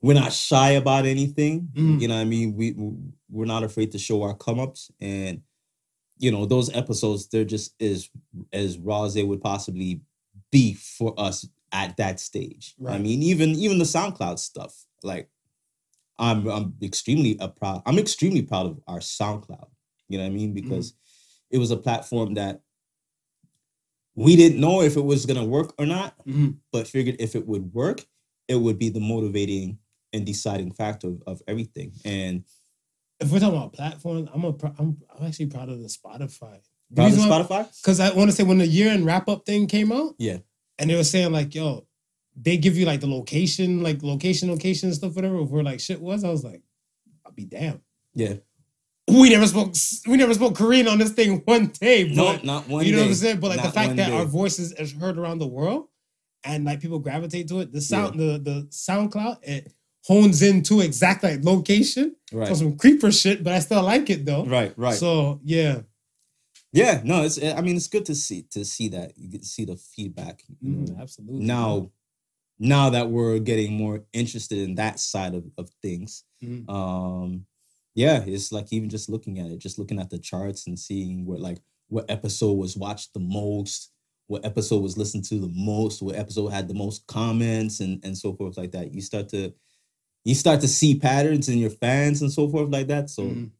[0.00, 1.68] we're not shy about anything.
[1.74, 2.00] Mm.
[2.00, 2.74] You know, what I mean, we
[3.30, 5.42] we're not afraid to show our come ups, and
[6.18, 8.10] you know, those episodes they're just as
[8.52, 10.00] as raw as they would possibly
[10.50, 12.74] be for us at that stage.
[12.86, 15.28] I mean, even even the SoundCloud stuff, like.
[16.16, 17.82] I'm I'm extremely uh, proud.
[17.86, 19.66] I'm extremely proud of our SoundCloud.
[20.08, 20.54] You know what I mean?
[20.54, 20.94] Because
[21.50, 22.60] it was a platform that
[24.14, 26.58] we didn't know if it was gonna work or not, Mhm.
[26.72, 28.04] but figured if it would work,
[28.48, 29.78] it would be the motivating
[30.12, 31.92] and deciding factor of, of everything.
[32.04, 32.44] And
[33.20, 36.60] if we're talking about platforms I'm a I'm, I'm actually proud of the Spotify
[36.94, 37.66] proud of Spotify?
[37.82, 40.38] because I want to say when the year end wrap up thing came out Yeah.
[40.78, 41.86] and they were saying like yo
[42.36, 45.80] they give you like the location like location location and stuff whatever of where like
[45.80, 46.62] shit was I was like
[47.24, 47.80] I'll be damn
[48.14, 48.34] Yeah.
[49.08, 49.74] We never spoke
[50.06, 53.02] we never spoke Korean on this thing one day No, not one you know day.
[53.04, 53.40] what I'm saying?
[53.40, 54.16] But like the fact that day.
[54.16, 55.88] our voices is heard around the world
[56.44, 59.72] and like people gravitate to it, the sound, the the SoundCloud, it
[60.04, 62.14] hones into exact like location.
[62.32, 62.48] Right.
[62.48, 64.44] So some creeper shit, but I still like it though.
[64.44, 64.94] Right, right.
[64.94, 65.80] So yeah.
[66.72, 69.12] yeah, no, it's I mean it's good to see to see that.
[69.16, 70.42] You get see the feedback.
[70.62, 71.44] Mm, absolutely.
[71.44, 71.90] now
[72.58, 76.68] now that we're getting more interested in that side of, of things Mhm.
[76.70, 77.46] um
[77.94, 81.24] yeah it's like even just looking at it just looking at the charts and seeing
[81.26, 83.92] what like what episode was watched the most
[84.26, 88.16] what episode was listened to the most what episode had the most comments and and
[88.16, 88.92] so forth like that.
[88.92, 89.52] You start to
[90.24, 93.10] you start to see patterns in your fans and so forth like that.
[93.10, 93.50] So Mhm.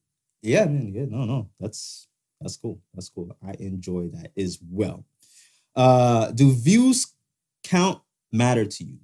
[0.42, 2.08] yeah man yeah no no that's
[2.40, 3.36] that's cool that's cool.
[3.46, 5.04] I enjoy that as well.
[5.76, 7.14] Uh do views
[7.62, 8.00] count
[8.32, 8.98] matter to you?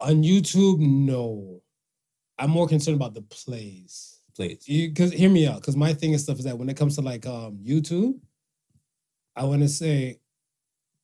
[0.00, 1.62] On YouTube, no.
[2.38, 4.18] I'm more concerned about the plays.
[4.36, 5.60] plays Because hear me out.
[5.60, 8.18] Because my thing and stuff is that when it comes to like um YouTube,
[9.36, 10.18] I want to say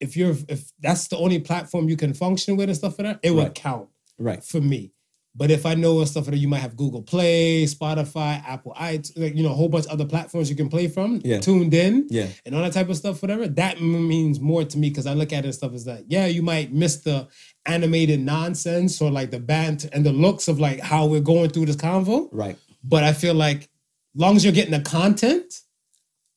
[0.00, 3.20] if you're if that's the only platform you can function with and stuff like that,
[3.22, 3.54] it Right.
[3.54, 3.88] count.
[4.18, 4.92] right for me.
[5.34, 9.12] But if I know of stuff that you might have Google Play, Spotify, Apple iTunes,
[9.16, 11.38] like, you know, a whole bunch of other platforms you can play from, Yeah.
[11.38, 14.88] tuned in, yeah and all that type of stuff, whatever, that means more to me
[14.88, 17.28] because I look at it and stuff as that, yeah, you might miss the
[17.64, 21.66] animated nonsense or like the band and the looks of like how we're going through
[21.66, 22.28] this convo.
[22.32, 23.68] right But I feel like
[24.16, 25.60] long as you're getting the content,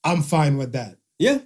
[0.04, 0.98] I'm fine with that.
[1.18, 1.40] yeah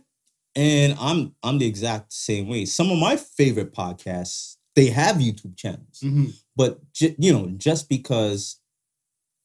[0.55, 5.55] and i'm i'm the exact same way some of my favorite podcasts they have youtube
[5.63, 6.27] channels Mhm.
[6.59, 8.41] but ju- you know just because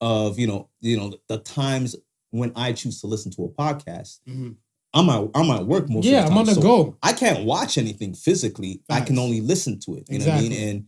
[0.01, 1.97] of you know you know the times
[2.31, 4.57] when i choose to listen to a podcast Mhm.
[4.95, 6.61] i'm at, I'm at work most Yeah, of the time, Yeah, I'm on the so
[6.63, 6.97] go.
[7.03, 10.41] i can't watch anything physically i can only listen to it you know what i
[10.43, 10.79] mean and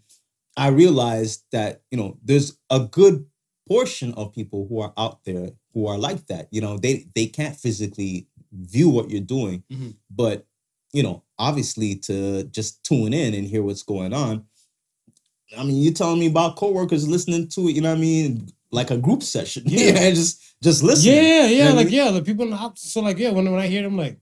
[0.56, 3.26] i realized that you know there's a good
[3.68, 7.26] portion of people who are out there who are like that you know they they
[7.26, 9.94] can't physically view what you're doing Mhm.
[10.10, 10.46] but
[10.94, 14.44] you know obviously to just tune in and hear what's going on
[15.58, 18.48] i mean you're telling me about coworkers listening to it you know what i mean
[18.70, 19.92] like a group session Yeah.
[19.92, 21.94] yeah just just listen Yeah, yeah, know what I like mean?
[21.94, 22.80] yeah, the people in the house.
[22.80, 24.18] So like yeah, when, when I hear them, like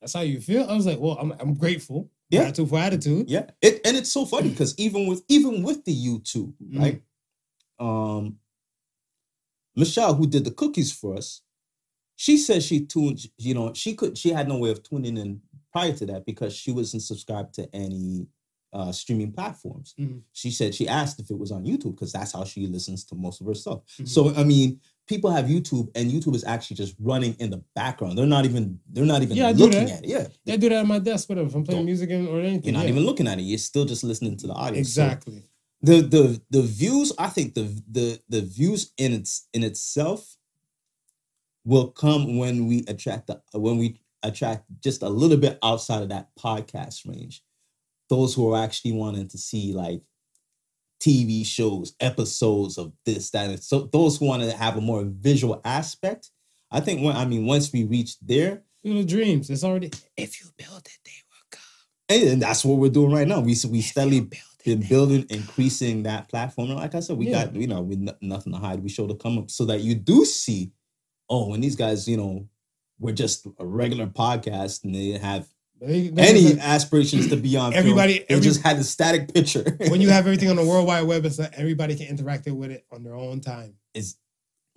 [0.00, 0.68] that's how you feel.
[0.68, 2.10] I was like, well, I'm I'm grateful.
[2.28, 2.40] Yeah.
[2.40, 3.30] Gratitude for attitude.
[3.30, 6.78] Yeah, it and it's so funny because even with even with the YouTube, Mm.
[6.82, 7.02] right?
[7.80, 8.36] Um,
[9.74, 11.40] Michelle, who did the cookies for us,
[12.16, 13.20] she said she tuned.
[13.38, 14.18] You know, she could.
[14.18, 15.40] She had no way of tuning in
[15.78, 18.26] prior to that because she wasn't subscribed to any
[18.74, 19.94] uh streaming platforms.
[19.98, 20.20] Mhm.
[20.40, 23.14] She said she asked if it was on YouTube because that's how she listens to
[23.14, 23.80] most of her stuff.
[23.98, 24.06] Mhm.
[24.14, 28.18] So I mean, people have YouTube, and YouTube is actually just running in the background.
[28.18, 28.78] They're not even.
[28.92, 29.90] They're not even Yeah, looking that.
[29.98, 30.08] at it.
[30.14, 31.48] Yeah, Yeah, I do that at my desk, whatever.
[31.48, 32.64] If I'm playing Don't- music or anything.
[32.64, 32.90] you're not yeah.
[32.94, 33.42] even looking at it.
[33.50, 34.82] You're still just listening to the audio.
[34.82, 35.42] So- exactly.
[35.80, 37.62] the the the views i think the
[37.98, 40.36] the the views in its in itself
[41.64, 43.88] will come when we attract the when we
[44.22, 47.42] attract just a little bit outside of that podcast range
[48.10, 50.00] those who are actually wanting to see like
[51.00, 55.04] tv shows episodes of this that and so those who want to have a more
[55.06, 56.30] visual aspect
[56.72, 59.50] i think when i mean once we reach there Little dreams.
[59.50, 61.62] It's already if you build it, they will come.
[62.08, 64.64] and, and that's what we're doing right now we we If steadily you build it,
[64.64, 66.70] been building, increasing that platform.
[66.70, 67.46] And like I said, we Yeah.
[67.46, 68.80] got you know with no- nothing to hide.
[68.82, 70.70] We show to come up so that you do see
[71.28, 72.46] oh, when these guys, you know,
[72.98, 75.48] were just a regular podcast and they didn't have
[75.80, 77.78] They- they- any they- aspirations to be on film.
[77.78, 79.76] Everybody- they every- just had a static picture.
[79.88, 82.70] when you have everything on the World Wide Web, it's like everybody can interact with
[82.70, 83.74] it on their own time.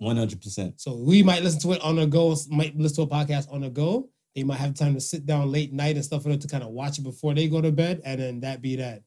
[0.02, 0.80] hundred percent.
[0.80, 3.60] So we might listen to it on the go, might listen to a podcast on
[3.62, 4.08] the go.
[4.34, 6.62] They might have time to sit down late night and stuff for them to kind
[6.64, 9.02] of watch it before they go to bed, and then that be that.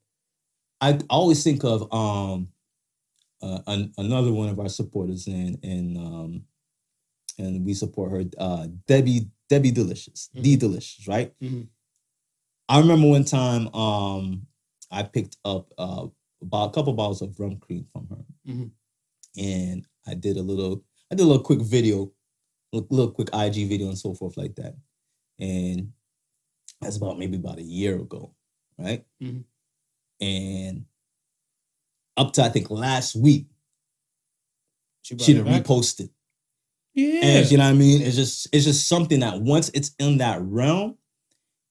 [0.81, 2.49] I always think of um
[3.41, 6.43] uh, an, another one of our supporters and and um
[7.37, 11.67] and we support her uh Debbie Debbie Delicious D Delicious right Mhm.
[12.69, 14.47] I remember one time um
[14.91, 16.07] I picked up uh
[16.41, 18.71] about a couple bottles of rum cream from her Mhm.
[19.37, 22.11] and I did a little I did a little quick video
[22.73, 24.75] a little quick IG video and so forth like that
[25.39, 25.91] and
[26.81, 28.33] that's about maybe about a year ago
[28.77, 29.43] right Mhm.
[30.21, 30.85] and
[32.17, 33.47] up to I think last week
[35.01, 35.63] She, she it done back.
[35.63, 36.09] reposted.
[36.95, 38.01] Yeah, And you know what I mean?
[38.01, 40.97] It's just it's just something that once it's in that realm,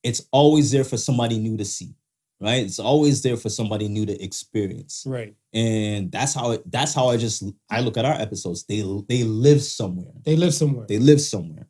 [0.03, 1.95] it's always there for somebody new to see.
[2.39, 2.63] Right?
[2.63, 5.03] It's always there for somebody new to experience.
[5.07, 5.33] right.
[5.53, 8.65] And that's how it that's how I just I look at our episodes.
[8.65, 10.13] They they live somewhere.
[10.23, 10.85] They live somewhere.
[10.87, 11.67] They live somewhere.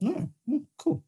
[0.00, 1.02] Yeah, yeah, hmm, cool.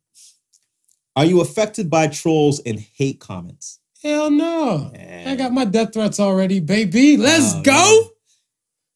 [1.17, 3.81] Are you affected by trolls and hate comments?
[4.03, 4.93] Hell no.
[5.27, 7.17] I got my death threats already, baby.
[7.17, 8.11] Let's Oh, go.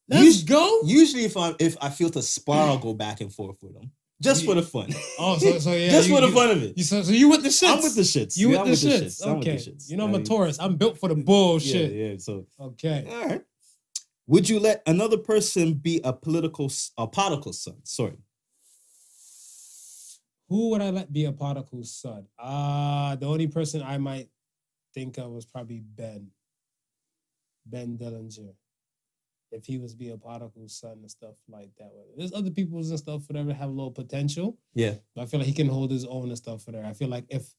[0.09, 0.81] Let's You- go.
[0.85, 3.91] Usually, if I if I feel to spar, I'll go back and forth with them
[4.21, 4.89] just for the fun.
[5.19, 5.89] Oh, so so yeah.
[5.91, 6.77] just you- for the you- fun of it.
[6.77, 7.69] You so, so you with the shits?
[7.69, 8.37] I'm with the shits.
[8.37, 9.25] You Yeah, with the shits?
[9.25, 9.57] I'm with Okay.
[9.57, 9.89] the shits.
[9.89, 10.57] You know I'm a Taurus.
[10.59, 11.91] I'm built for the bullshit.
[11.93, 12.17] Yeah, yeah.
[12.17, 13.05] So, Okay.
[13.09, 13.41] all right.
[14.27, 17.75] Would you let another person be a political, a prodigal son?
[17.83, 18.17] Sorry.
[20.49, 22.27] Who would I let be a prodigal son?
[22.37, 24.29] Uh the only person I might
[24.93, 26.27] think of was probably Ben.
[27.65, 28.53] Ben Dillinger.
[29.53, 31.91] If he was be a prodigal son and stuff like that.
[32.17, 34.57] There's other people's and stuff, whatever, have a little potential.
[34.73, 34.95] Yeah.
[35.15, 36.85] But I feel like he can hold his own and stuff for there.
[36.85, 37.53] I feel like if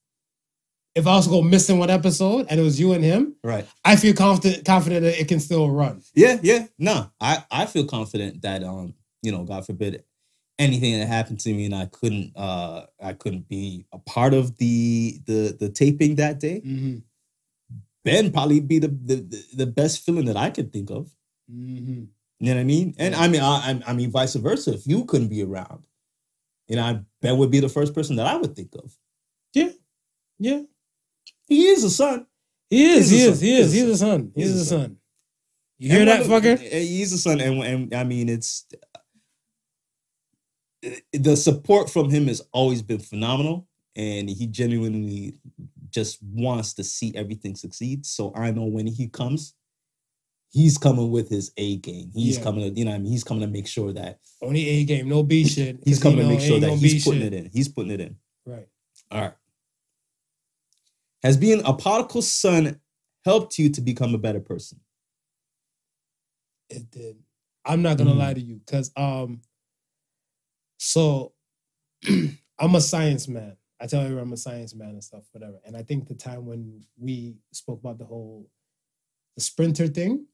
[0.95, 3.67] if I was to go missing one episode and it was you and him, Right.
[3.85, 6.03] I feel confident confident that it can still run.
[6.15, 6.67] Yeah, yeah.
[6.79, 10.05] No, I I feel confident that um, you know, God forbid
[10.59, 14.57] anything that happened to me and I couldn't uh I couldn't be a part of
[14.59, 16.63] the the the taping that day.
[16.65, 16.99] Mm-hmm.
[18.05, 21.11] Ben probably be the the, the, the best feeling that I could think of.
[21.51, 22.05] Mm-hmm.
[22.41, 22.95] You know what I mean?
[22.99, 24.73] And I mean, I, I- I mean, vice versa.
[24.75, 25.85] If you couldn't be around,
[26.69, 28.93] you know, I Ben would be the first person that I would think of.
[29.53, 29.71] Yeah.
[30.39, 30.63] Yeah.
[31.47, 32.27] He is a son.
[32.71, 34.33] He is, he is, he is, he's a son.
[34.35, 34.97] He's a son.
[35.79, 36.59] You hear that, fucker?
[36.59, 38.67] He's a son, and, and I mean, it's
[41.13, 45.35] the support from him has always been phenomenal, and he genuinely
[45.91, 48.05] just wants to see everything succeed.
[48.07, 49.55] So I know when he comes,
[50.55, 52.11] he's coming with his A game.
[52.15, 52.45] He's Yeah.
[52.45, 54.85] coming to, you know, what I mean, he's coming to make sure that Only A
[54.85, 55.81] game, no B shit.
[55.85, 57.33] He's coming to make sure that he's putting shit.
[57.35, 57.51] it in.
[57.53, 58.17] He's putting it in.
[58.47, 58.69] Right.
[59.11, 59.35] All right.
[61.25, 62.81] Has being a prodigal son
[63.25, 64.79] helped you to become a better person?
[66.71, 67.17] It did.
[67.65, 68.19] I'm not gonna Mm.
[68.19, 69.41] lie to you, cause um,
[70.79, 71.33] so
[72.59, 73.57] I'm a science man.
[73.81, 75.59] I tell everyone I'm a science man and stuff, whatever.
[75.65, 78.49] And I think the time when we spoke about the whole
[79.37, 80.27] the sprinter thing,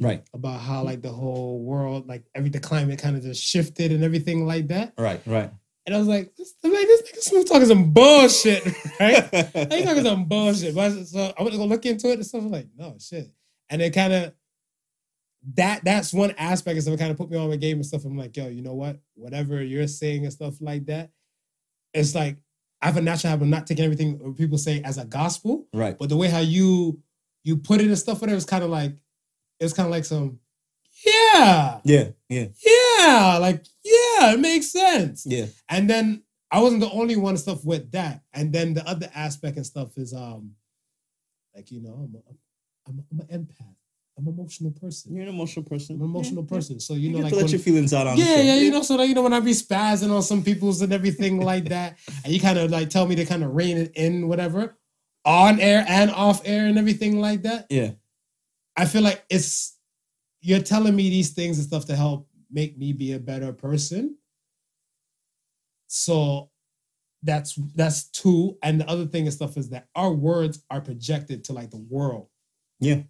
[0.00, 0.22] Right.
[0.32, 4.04] about how like the whole world, like every the climate kind of just shifted and
[4.04, 4.94] everything like that.
[4.98, 5.20] Right.
[5.26, 5.50] Right.
[5.86, 8.62] And I was like, this, I'm like, this nigga smooth talking some bullshit,
[9.00, 9.24] right?
[9.72, 10.74] He talking some bullshit.
[10.74, 12.42] But I- so I went to go look into it and stuff.
[12.42, 13.30] I'm like, no shit.
[13.70, 14.34] And it kind of
[15.54, 16.94] that that's one aspect of stuff.
[16.94, 18.04] It kind of put me on my game and stuff.
[18.04, 18.98] I'm like, yo, you know what?
[19.14, 21.10] Whatever you're saying and stuff like that,
[21.94, 22.36] it's like
[22.82, 25.66] I have a natural habit of not taking everything people say as a gospel.
[25.72, 25.98] right.
[25.98, 27.00] But the way how you
[27.44, 28.92] you put it and stuff, whatever, it's kind of like
[29.60, 30.38] it's kind of like some,
[31.04, 32.08] yeah, Yeah.
[32.28, 32.46] Yeah.
[32.64, 35.24] yeah, like yeah, it makes sense.
[35.26, 35.46] Yeah.
[35.68, 38.22] And then I wasn't the only one stuff with that.
[38.32, 40.52] And then the other aspect and stuff is um,
[41.54, 43.74] like you know, I'm a, I'm, a, I'm an empath.
[44.18, 45.14] I'm an emotional person.
[45.14, 45.94] You're an emotional person.
[45.94, 46.80] I'm an emotional Yeah, person.
[46.80, 48.72] So you, You, know, like to let when- your feelings out on yeah, yeah, you
[48.72, 51.68] know, so like you know when I be spazzing on some people's and everything like
[51.68, 54.76] that, and you kind of like tell me to kind of rein it in, whatever,
[55.24, 57.66] on air and off air and everything like that.
[57.70, 57.92] Yeah.
[58.78, 59.76] I feel like it's
[60.40, 64.16] you're telling me these things and stuff to help make me be a better person.
[65.88, 66.50] So
[67.22, 68.56] that's that's two.
[68.62, 71.84] And the other thing and stuff is that our words are projected to like the
[71.90, 72.28] world.
[72.80, 73.02] Yeah.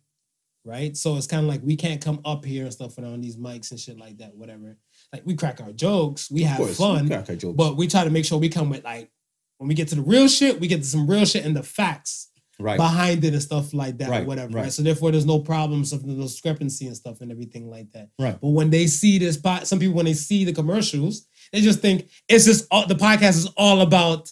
[0.65, 0.97] Right.
[0.97, 3.37] So it's kind of like we can't come up here and stuff and on these
[3.37, 4.77] mics and shit like that, whatever.
[5.13, 7.45] Like we crack our jokes, we Of have course, we fun, jokes.
[7.57, 9.11] but we try to make sure we come with like
[9.59, 11.63] when we get to the real shit, we get to some real shit and the
[11.63, 12.28] facts.
[12.61, 12.77] Right.
[12.77, 14.53] behind it and stuff like that, or whatever.
[14.53, 14.63] Right.
[14.65, 14.73] right.
[14.73, 18.11] So therefore, there's no problems of the discrepancy and stuff and everything like that.
[18.19, 18.37] Right.
[18.41, 21.81] But when they see this, pod, some people when they see the commercials, they just
[21.81, 24.31] think it's just all, the podcast is all about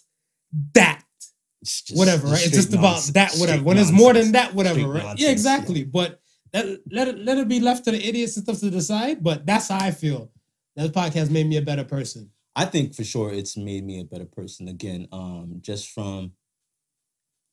[0.74, 1.02] that
[1.64, 2.44] just- whatever, right?
[2.44, 3.58] It's just about that, whatever.
[3.58, 5.02] straight When it's more than that, whatever, Straight right?
[5.02, 5.32] nonsense, Yeah, yeah.
[5.32, 5.84] exactly.
[5.84, 6.20] But
[6.52, 9.22] that, let it let it be left to the idiots and stuff to decide.
[9.22, 10.30] But that's how I feel.
[10.76, 12.30] That podcast made me a better person.
[12.54, 15.08] I think for sure it's made me a better person again.
[15.12, 16.32] Um, just from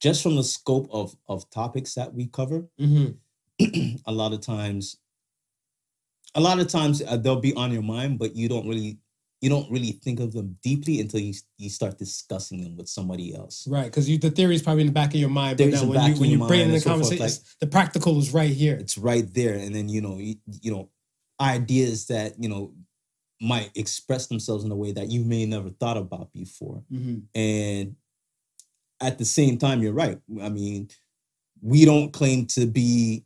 [0.04, 2.68] just from the scope of of topics that we cover,
[3.62, 3.96] Mm-hmm.
[4.08, 4.98] a lot of times,
[6.36, 8.98] a lot of times uh, they'll be on your mind, but you don't really
[9.42, 13.34] you don't really think of them deeply until you you start discussing them with somebody
[13.36, 13.68] else.
[13.68, 15.90] Right, because the theory is probably in the back of your mind, but Theory's then
[15.90, 18.20] in the when you when you bring it in the so conversation, like- the practical
[18.20, 18.76] is right here.
[18.76, 20.90] It's right there, and then you know you, you know
[21.40, 22.74] ideas that you know
[23.42, 26.82] might express themselves in a way that you may never thought about before.
[26.92, 27.20] Mm-hmm.
[27.36, 27.96] And
[29.04, 30.20] at the same time, you're right.
[30.42, 30.90] I mean,
[31.62, 33.26] we don't claim to be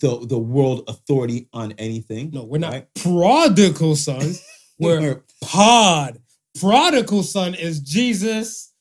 [0.00, 2.30] the the world authority on anything.
[2.32, 2.94] No, we're not Right.
[2.94, 4.42] prodigal sons.
[4.80, 6.20] We're We're- pod.
[6.60, 8.72] Prodigal son is Jesus.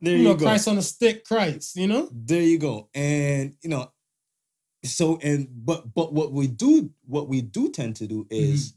[0.00, 0.44] there You you, know, go.
[0.44, 1.74] Christ on a stick, Christ.
[1.74, 2.08] You know.
[2.12, 2.88] There you go.
[2.94, 3.90] And you know,
[4.84, 8.76] so and but but what we do what we do tend to do is mm-hmm.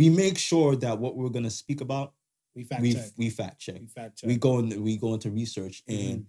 [0.00, 2.14] we make sure that what we're gonna speak about
[2.54, 3.10] We fact we check.
[3.16, 3.80] we fact check.
[3.80, 4.28] We fact check.
[4.28, 6.26] we go in we go into research and Mhm.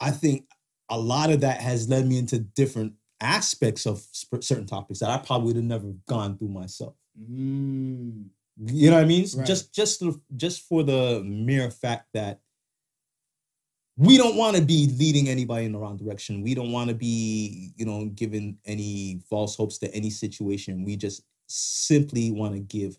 [0.00, 0.46] i think
[0.88, 5.10] a lot of that has led me into different aspects of sp- certain topics that
[5.10, 8.28] i probably would have never gone through myself Mm.
[8.66, 9.46] you know what i mean Right.
[9.46, 10.02] just just
[10.36, 12.40] just for the mere fact that
[13.96, 16.94] we don't want to be leading anybody in the wrong direction we don't want to
[16.94, 22.60] be you know giving any false hopes to any situation we just simply want to
[22.60, 22.98] give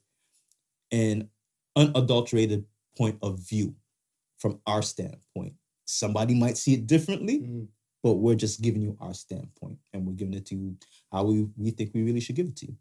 [0.91, 1.27] an
[1.75, 2.65] unadulterated
[2.97, 3.75] point of view
[4.37, 5.53] from our standpoint
[5.85, 7.67] somebody might see it differently Mhm.
[8.03, 10.77] but we're just giving you our standpoint and we're giving it to you
[11.11, 12.77] how we, we think we really should give it to you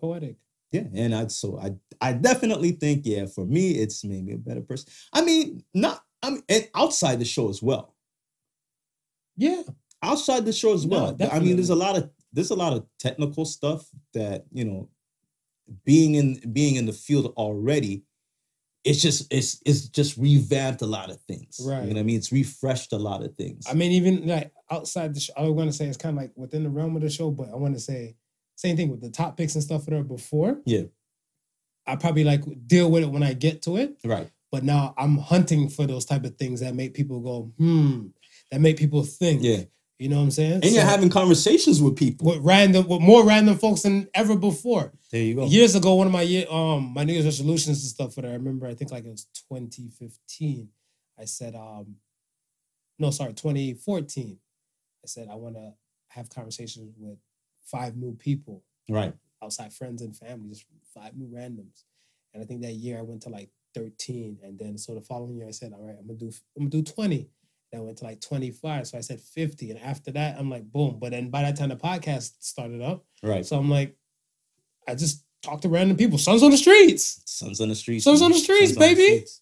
[0.00, 0.36] Poetic.
[0.72, 4.38] yeah, and I so I I definitely think yeah for me it's made me a
[4.38, 4.88] better person.
[5.12, 7.94] I mean, not I mean and outside the show as well.
[9.36, 9.62] Yeah.
[10.02, 11.30] Outside the show as No, well.
[11.30, 14.88] I mean, there's a lot of there's a lot of technical stuff that you know,
[15.84, 18.02] being in being in the field already,
[18.84, 21.60] it's just it's it's just revamped a lot of things.
[21.64, 21.82] Right.
[21.82, 22.16] You know what I mean?
[22.16, 23.66] It's refreshed a lot of things.
[23.68, 26.32] I mean, even like outside the show, I want to say it's kind of like
[26.36, 28.16] within the realm of the show, but I want to say
[28.56, 30.60] same thing with the top picks and stuff that are before.
[30.66, 30.82] Yeah.
[31.86, 34.30] I probably like deal with it when I get to it, right.
[34.50, 38.06] but now I'm hunting for those type of things that make people go, hmm,
[38.50, 39.42] that make people think.
[39.42, 39.64] Yeah.
[39.98, 40.60] You know what I'm saying?
[40.64, 42.26] And you're having conversations with people.
[42.26, 44.92] with random, with more random folks than ever before.
[45.12, 45.46] There you go.
[45.46, 48.14] Years ago, one of my year, um, my New Year's resolutions and stuff.
[48.16, 50.68] That I remember, I think like it was 2015.
[51.18, 51.96] I said, um,
[52.98, 54.36] no, sorry, 2014.
[55.04, 55.72] I said I want to
[56.08, 57.18] have conversations with
[57.64, 59.14] five new people Right.
[59.42, 61.84] outside friends and family, just five new randoms.
[62.32, 65.36] And I think that year I went to like 13, and then so the following
[65.36, 67.28] year I said, all right, I'm gonna do, I'm gonna do 20.
[67.74, 70.98] I went to like 25, so I said 50, and after that I'm like, boom.
[71.00, 73.04] But then by that time the podcast started up.
[73.22, 73.44] Right.
[73.44, 73.96] So I'm like,
[74.88, 76.18] I just talk to random people.
[76.18, 77.22] Sons on the streets.
[77.26, 78.04] Sons on the streets.
[78.04, 79.16] Sons on the streets, Sons on the baby.
[79.18, 79.40] streets.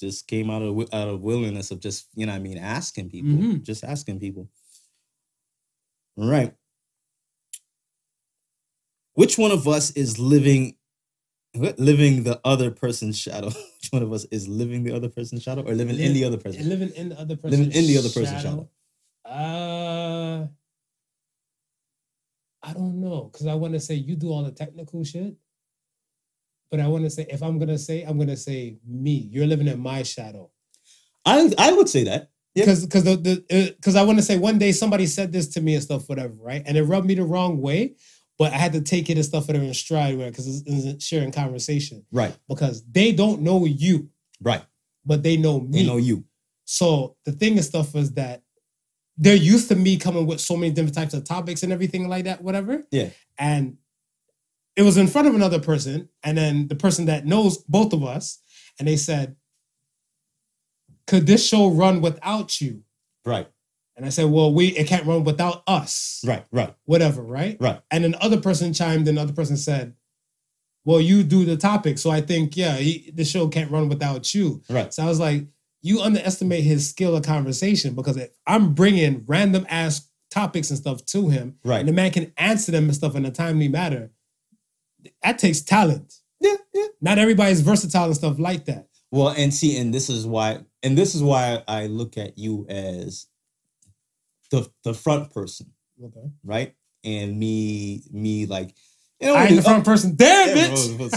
[0.00, 3.10] Just came out of out of willingness of just you know what I mean asking
[3.10, 3.62] people, Mhm.
[3.62, 4.48] just asking people.
[6.16, 6.54] Right.
[9.14, 10.76] Which one of us is living
[11.54, 13.46] living the other person's shadow?
[13.82, 16.38] Which one of us is living the other person's shadow or living in the other
[16.38, 16.68] person?
[16.68, 18.68] Living in the other person's Living in the other person's shadow.
[19.24, 20.46] Uh,
[22.62, 25.34] I don't know, because I want to say you do all the technical shit,
[26.70, 29.28] but I want to say if I'm gonna say, I'm gonna say me.
[29.30, 30.50] You're living in my shadow.
[31.24, 32.30] I I would say that.
[32.54, 32.64] Yeah.
[32.64, 35.60] because because the the because I want to say one day somebody said this to
[35.60, 36.62] me and stuff, whatever, right?
[36.66, 37.94] And it rubbed me the wrong way,
[38.38, 41.32] but I had to take it and stuff whatever in stride, because it's, it's sharing
[41.32, 42.36] conversation Right.
[42.48, 44.08] because they don't know you,
[44.40, 44.64] Right.
[45.04, 45.80] but they know me.
[45.82, 46.24] They know you.
[46.64, 48.42] So the thing and stuff is that
[49.18, 52.24] they're used to me coming with so many different types of topics and everything like
[52.24, 52.82] that, whatever.
[52.90, 53.10] Yeah.
[53.38, 53.76] And
[54.74, 58.02] it was in front of another person, and then the person that knows both of
[58.02, 58.40] us,
[58.78, 59.36] and they said,
[61.06, 62.82] Could this show run without you?
[63.26, 63.48] Right.
[63.96, 66.22] And I said, Well, we it can't run without us.
[66.26, 66.44] Right.
[66.50, 66.74] Right.
[66.84, 67.56] Whatever, right?
[67.60, 67.80] Right.
[67.90, 69.94] And then other person chimed in, the other person said,
[70.84, 71.98] Well, you do the topic.
[71.98, 74.62] So I think, yeah, he, the show can't run without you.
[74.68, 74.92] Right.
[74.92, 75.46] So I was like,
[75.82, 81.04] you underestimate his skill of conversation because if I'm bringing random ass topics and stuff
[81.06, 81.80] to him, Right.
[81.80, 84.10] and the man can answer them and stuff in a timely manner,
[85.22, 86.14] that takes talent.
[86.40, 86.54] Yeah.
[86.72, 86.86] Yeah.
[87.00, 88.88] Not everybody's versatile and stuff like that.
[89.10, 92.64] Well, and see, and this is why, and this is why I look at you
[92.68, 93.26] as
[94.52, 95.66] the the front person,
[96.02, 96.30] Okay.
[96.44, 96.74] right?
[97.04, 98.72] And me, me like,
[99.20, 100.14] you know, I ain't the front person.
[100.14, 100.98] Damn, yeah, bitch.
[100.98, 101.08] well,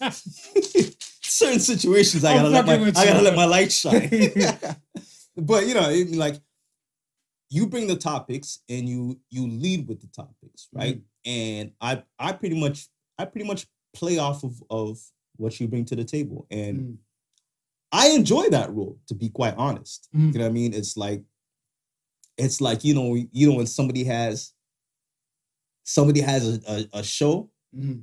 [0.00, 0.10] well,
[1.22, 3.24] certain situations I I'm gotta let my I gotta you.
[3.24, 4.10] let my light shine.
[5.36, 6.36] but you know, it, like
[7.50, 10.96] you bring the topics and you you lead with the topics, right?
[10.96, 11.30] Mm-hmm.
[11.30, 14.98] And I I pretty much I pretty much play off of of
[15.36, 16.96] what you bring to the table, and Mm.
[17.92, 18.98] I enjoy that role.
[19.08, 20.32] To be quite honest, Mm.
[20.32, 20.74] you know what I mean?
[20.74, 21.22] It's like
[22.40, 24.52] it's like you know you know when somebody has
[25.84, 26.60] somebody has a,
[26.94, 28.02] a, a show Mhm.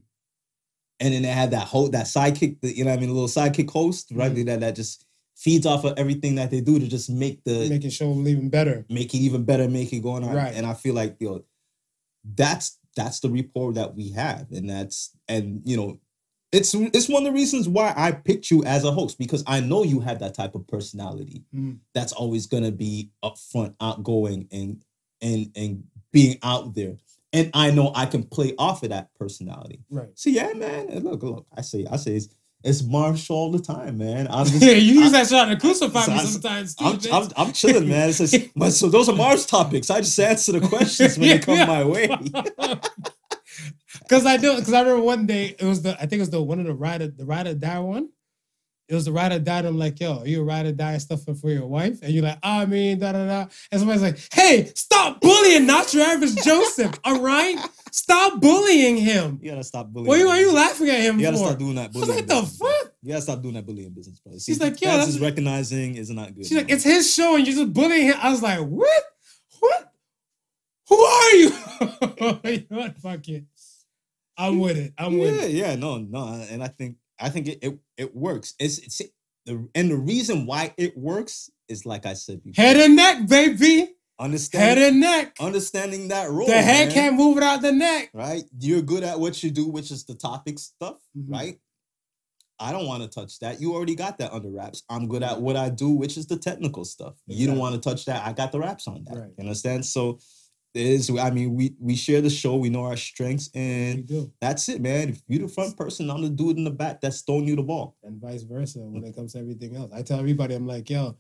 [1.00, 3.14] and then they have that whole that sidekick, the, you know, what I mean, a
[3.14, 4.34] little sidekick host, right?
[4.34, 4.46] Mhm.
[4.46, 7.92] That that just feeds off of everything that they do to just make the Making
[8.02, 8.86] I'm even better.
[8.90, 10.36] make it even better, make it going on.
[10.36, 10.54] Right.
[10.56, 11.44] And I feel like you know,
[12.36, 16.00] that's that's the rapport that we have, and that's and you know,
[16.52, 19.60] it's it's one of the reasons why I picked you as a host because I
[19.60, 21.80] know you have that type of personality Mm.
[21.94, 24.82] that's always gonna be upfront, outgoing, and
[25.22, 26.98] and and being out there.
[27.34, 29.82] And I know I can play off of that personality.
[29.92, 30.08] Right.
[30.16, 30.88] So yeah, man.
[31.04, 31.46] Look, look.
[31.56, 32.30] I say, I say, it's,
[32.64, 34.28] it's Marsh all the time, man.
[34.32, 36.86] I'm just, Yeah, you use I- that shot to crucify so me sometimes too.
[36.86, 37.00] I'm.
[37.12, 38.10] I'm, I'm chilling, man.
[38.10, 39.90] It's just, but so those are Mars topics.
[39.90, 41.66] I just answer the questions when they come Yeah.
[41.66, 42.08] my way.
[44.10, 46.30] Cause I do, cause I remember one day it was the I think it was
[46.30, 48.10] the one of the ride or- the ride or die one.
[48.90, 49.60] It was the ride or die.
[49.60, 52.00] I'm like, yo, are you a ride or die stuff for, your wife?
[52.02, 53.46] And you're like, ah, I mean, da da da.
[53.70, 56.98] And somebody's like, hey, stop bullying, not your average Joseph.
[57.04, 57.58] All right,
[57.92, 59.40] stop bullying him.
[59.42, 60.08] You gotta stop bullying.
[60.08, 61.48] What are you, are you laughing at him You gotta for?
[61.48, 62.16] stop doing that I was bullying.
[62.16, 62.94] like, the fuck?
[63.02, 64.38] You gotta stop doing that bullying business, bro.
[64.38, 66.46] She's like, yo, that's just recognizing is not good.
[66.46, 68.16] She's like, it's his show and you're just bullying him.
[68.22, 69.04] I was like, what?
[69.60, 69.92] What?
[70.88, 71.50] Who are you?
[72.46, 72.98] you know what?
[73.00, 73.44] Fuck it.
[74.38, 74.94] I'm with it.
[74.98, 75.52] I'm with yeah, it.
[75.52, 78.54] yeah, no, no, and I think I think it it, it works.
[78.60, 79.02] It's, it's
[79.46, 82.64] the and the reason why it works is like I said before.
[82.64, 83.94] Head and neck, baby.
[84.20, 85.36] Head and neck.
[85.40, 86.48] understanding that role.
[86.48, 88.10] The head man, can't move without the neck.
[88.14, 88.44] right.
[88.60, 91.26] You're good at what you do, which is the topic stuff, Mhm.
[91.32, 91.60] right?
[92.60, 93.62] I don't want to touch that.
[93.62, 94.82] You already got that under wraps.
[94.90, 97.14] I'm good at what I do, which is the technical stuff.
[97.28, 98.26] You don't want to touch that.
[98.26, 99.16] I got the wraps on that.
[99.16, 99.30] Right.
[99.38, 99.86] You understand?
[99.86, 100.18] So
[100.78, 101.10] is.
[101.10, 102.56] I mean, we we share the show.
[102.56, 104.10] We know our strengths, and
[104.42, 105.10] that's it, man.
[105.10, 107.64] If you're the front person, I'm the dude in the back that's throwing you the
[107.64, 107.96] ball.
[108.04, 109.92] And vice versa when it comes to everything else.
[109.94, 111.18] I tell everybody, I'm like, yo,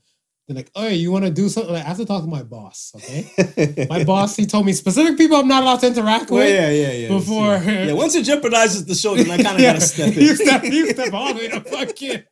[0.47, 1.73] they're like, oh, you want to do something?
[1.73, 3.87] Like, I have to talk to my boss, okay?
[3.89, 6.53] my boss, he told me specific people I'm not allowed to interact Well, with.
[6.53, 7.07] yeah, yeah, yeah.
[7.09, 9.73] before- yeah, once it jeopardizes the show, then I kind of Yeah.
[9.73, 10.21] gotta step in.
[10.21, 12.23] You step, you step all the way to fucking.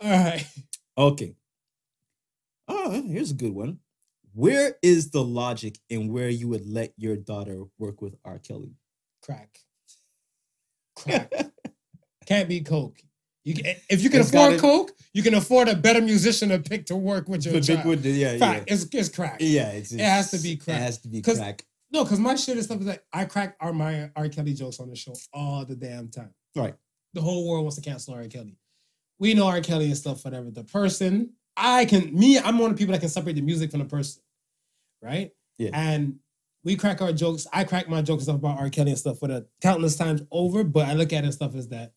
[0.00, 0.46] all right.
[0.98, 1.34] Okay.
[2.76, 3.78] Oh, here's a good one.
[4.34, 8.38] Where is the logic in where you would let your daughter work with R.
[8.38, 8.72] Kelly?
[9.22, 9.58] Crack.
[10.96, 11.32] Crack.
[12.26, 13.00] Can't be Coke.
[13.44, 16.00] You can, eh, if you can It's afford gotta- Coke, you can afford a better
[16.00, 17.84] musician to pick to work with your child.
[17.84, 18.74] wood- yeah, Fact, yeah.
[18.74, 19.36] it's, it's crack.
[19.40, 20.78] Yeah, it's, It has to be crack.
[20.78, 21.64] It has to be crack.
[21.92, 24.28] No, because my shit is stuff is like I crack our my R.
[24.28, 26.34] Kelly jokes on the show all the damn time.
[26.56, 26.74] Right.
[27.12, 28.24] The whole world wants to cancel R.
[28.24, 28.56] Kelly.
[29.20, 29.60] We know R.
[29.60, 30.50] Kelly and stuff, whatever.
[30.50, 33.70] The person, I can me, I'm one of the people that can separate the music
[33.70, 34.22] from the person.
[35.02, 35.32] Right?
[35.58, 35.70] Yeah.
[35.72, 36.16] And
[36.64, 37.46] we crack our jokes.
[37.52, 38.70] I crack my jokes and stuff about R.
[38.70, 41.54] Kelly and stuff for the countless times over, but I look at it and stuff
[41.54, 41.92] as that.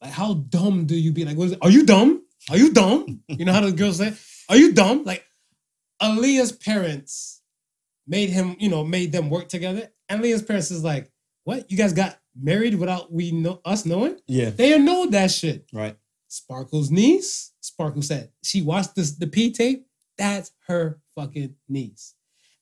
[0.00, 1.24] Like, how dumb do you be?
[1.24, 1.56] Like, what is?
[1.60, 2.22] Are you dumb?
[2.50, 3.22] Are you dumb?
[3.28, 4.12] You know how the girls say,
[4.48, 5.04] Are you dumb?
[5.04, 5.24] Like,
[6.02, 7.40] Aaliyah's parents
[8.06, 9.90] made him, you know, made them work together.
[10.08, 11.10] And Aaliyah's parents is like,
[11.44, 11.70] What?
[11.70, 14.18] You guys got married without we know us knowing?
[14.26, 15.66] Yeah, They know that shit.
[15.72, 15.96] right.
[16.28, 19.84] Sparkle's niece, Sparkle said, she watched this the P tape.
[20.16, 22.14] That's her fucking niece.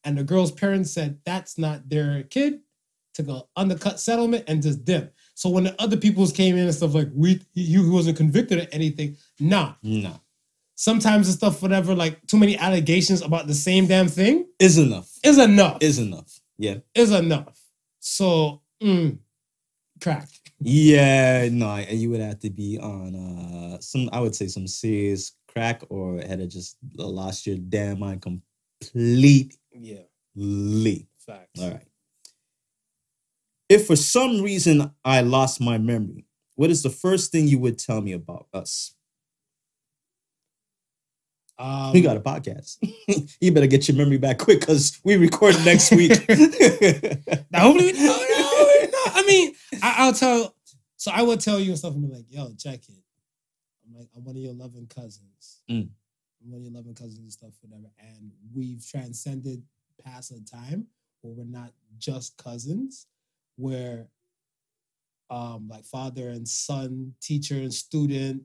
[0.04, 2.60] And the girl's parents said that's not their kid.
[3.12, 5.14] Took a undercut settlement and just dipped.
[5.34, 8.58] So when the other people's came in and stuff like we he, he wasn't convicted
[8.58, 9.74] of anything, nah.
[9.82, 10.18] No,
[10.76, 15.12] Sometimes the stuff, whatever, like too many allegations about the same damn thing is enough.
[15.22, 15.76] is enough.
[15.82, 16.40] Is enough.
[16.56, 16.76] Yeah.
[16.94, 17.60] is enough.
[18.00, 19.18] So mm,
[20.00, 20.28] crack.
[20.64, 24.66] Yeah, no, and you would have to be on uh some I would say some
[24.66, 29.52] serious crack or had to just lost your damn mind completely.
[29.72, 30.02] Yeah,
[31.26, 31.60] facts.
[31.60, 31.86] All right.
[33.68, 37.78] If for some reason I lost my memory, what is the first thing you would
[37.78, 38.94] tell me about us?
[41.58, 42.76] Um, we got a podcast.
[43.40, 46.12] you better get your memory back quick because we record next week.
[47.52, 48.31] Now, hopefully, no.
[49.22, 50.54] I mean, I, I'll tell.
[50.96, 53.02] So I will tell you and stuff and be like, "Yo, check it."
[53.86, 55.62] I'm like, I'm one of your loving cousins.
[55.70, 55.88] Mm.
[56.42, 57.90] I'm one of your loving cousins and stuff, whatever.
[57.98, 59.62] And we've transcended
[60.04, 60.86] past a time
[61.20, 63.06] where we're not just cousins,
[63.56, 64.08] where
[65.30, 68.42] um, like father and son, teacher and student,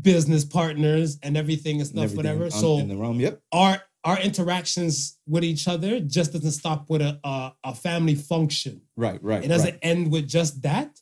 [0.00, 2.50] business partners, and everything and stuff, Everything whatever.
[2.50, 3.40] So in the realm, yep.
[3.52, 8.80] our our interactions with each other just doesn't stop with a a, a family function.
[8.96, 9.44] Right, right.
[9.44, 9.78] It doesn't right.
[9.82, 10.98] end with just that.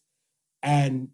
[0.63, 1.09] And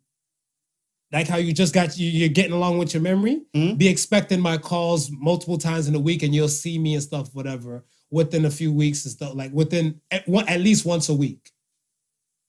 [1.13, 3.43] like how you just got you, you're getting along with your memory.
[3.55, 3.77] Mhm.
[3.77, 7.35] Be expecting my calls multiple times in a week, and you'll see me and stuff,
[7.35, 9.35] whatever, within a few weeks and stuff.
[9.35, 11.51] Like within at, one, at least once a week.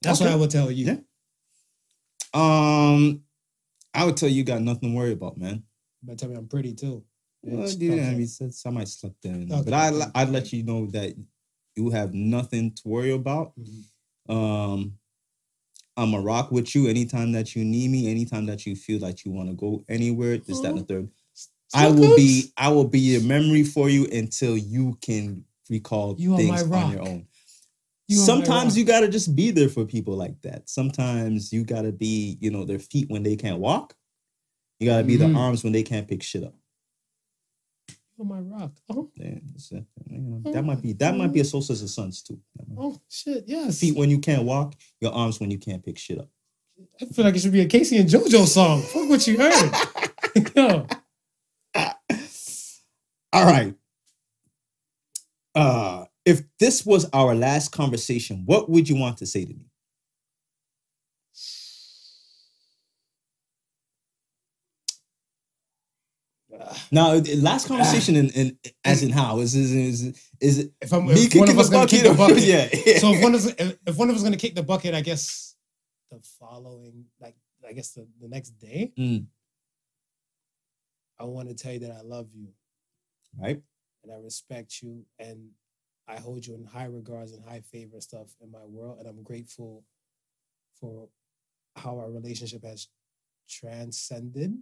[0.01, 0.85] That's what I would tell you.
[0.85, 0.97] Yeah.
[2.33, 3.23] Um,
[3.93, 5.63] I would tell you, you got nothing to worry about, man.
[6.01, 7.03] But tell me I'm pretty too.
[7.43, 7.97] Well, Bitch.
[7.97, 10.85] yeah, I mean, so- some might slept in, Okay, but I, I'd let you know
[10.87, 11.13] that
[11.75, 13.53] you have nothing to worry about.
[13.59, 14.33] Mhm.
[14.33, 14.93] Um,
[15.97, 19.25] I'm gonna rock with you anytime that you need me, anytime that you feel like
[19.25, 20.37] you want to go anywhere.
[20.37, 21.09] This, that, and the third.
[21.73, 22.51] I Still will be.
[22.57, 27.01] I will be your memory for you until you can recall You things on your
[27.01, 27.27] own.
[28.07, 30.69] You Sometimes you gotta just be there for people like that.
[30.69, 33.95] Sometimes you gotta be, you know, their feet when they can't walk.
[34.79, 35.19] You gotta be Mhm.
[35.33, 36.55] the arms when they can't pick shit up.
[38.19, 38.71] Oh my rock.
[38.89, 39.83] Oh, that's it.
[40.07, 42.39] You know, that might be that might be a soul sister sons too.
[42.77, 43.45] oh shit.
[43.47, 43.79] Yes.
[43.79, 46.29] Feet when you can't walk, your arms when you can't pick shit up.
[47.01, 48.81] I feel like it should be a K-Ci and JoJo song.
[48.81, 49.71] Fuck what you heard.
[50.55, 50.87] Yo.
[53.33, 53.73] All right.
[55.55, 59.65] Uh if this was our last conversation, what would you want to say to me?
[66.91, 71.05] Now, the last conversation in, in as in how is is is, is If I'm
[71.05, 72.37] me if one of us gonna kick the bucket?
[72.43, 72.99] yeah, yeah.
[72.99, 75.01] So if one of us if if one of us gonna kick the bucket, I
[75.01, 75.55] guess
[76.11, 77.35] the following like
[77.67, 79.25] I guess the, the next day, Mm.
[81.19, 82.49] I want to tell you that I love you
[83.39, 83.61] right,
[84.03, 85.49] and I respect you and
[86.07, 88.99] I hold you in high regards and high favor stuff in my world.
[88.99, 89.83] And I'm grateful
[90.79, 91.07] for
[91.75, 92.87] how our relationship has
[93.49, 94.57] transcended.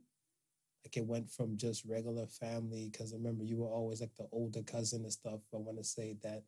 [0.84, 4.28] Like it went from just regular family, because I remember you were always like the
[4.32, 5.42] older cousin and stuff.
[5.54, 6.44] I want to say that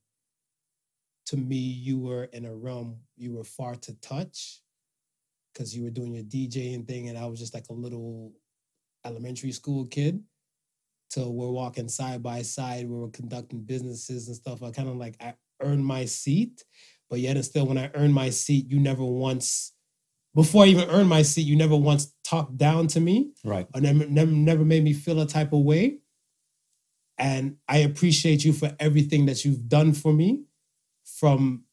[1.27, 4.61] to me, you were in a realm you were far to touch
[5.53, 8.33] because you were doing your DJing thing, and I was just like a little
[9.05, 10.23] elementary school kid.
[11.09, 14.63] So we're walking side by side, we were conducting businesses and stuff.
[14.63, 16.63] I kind of like I earned my seat,
[17.07, 19.73] but yet and still, when I earned my seat, you never once,
[20.33, 23.81] before I even earned my seat, you never once talked down to me right, or
[23.81, 25.99] never, never, never made me feel a type of way.
[27.17, 30.43] And I appreciate you for everything that you've done for me,
[31.05, 31.65] from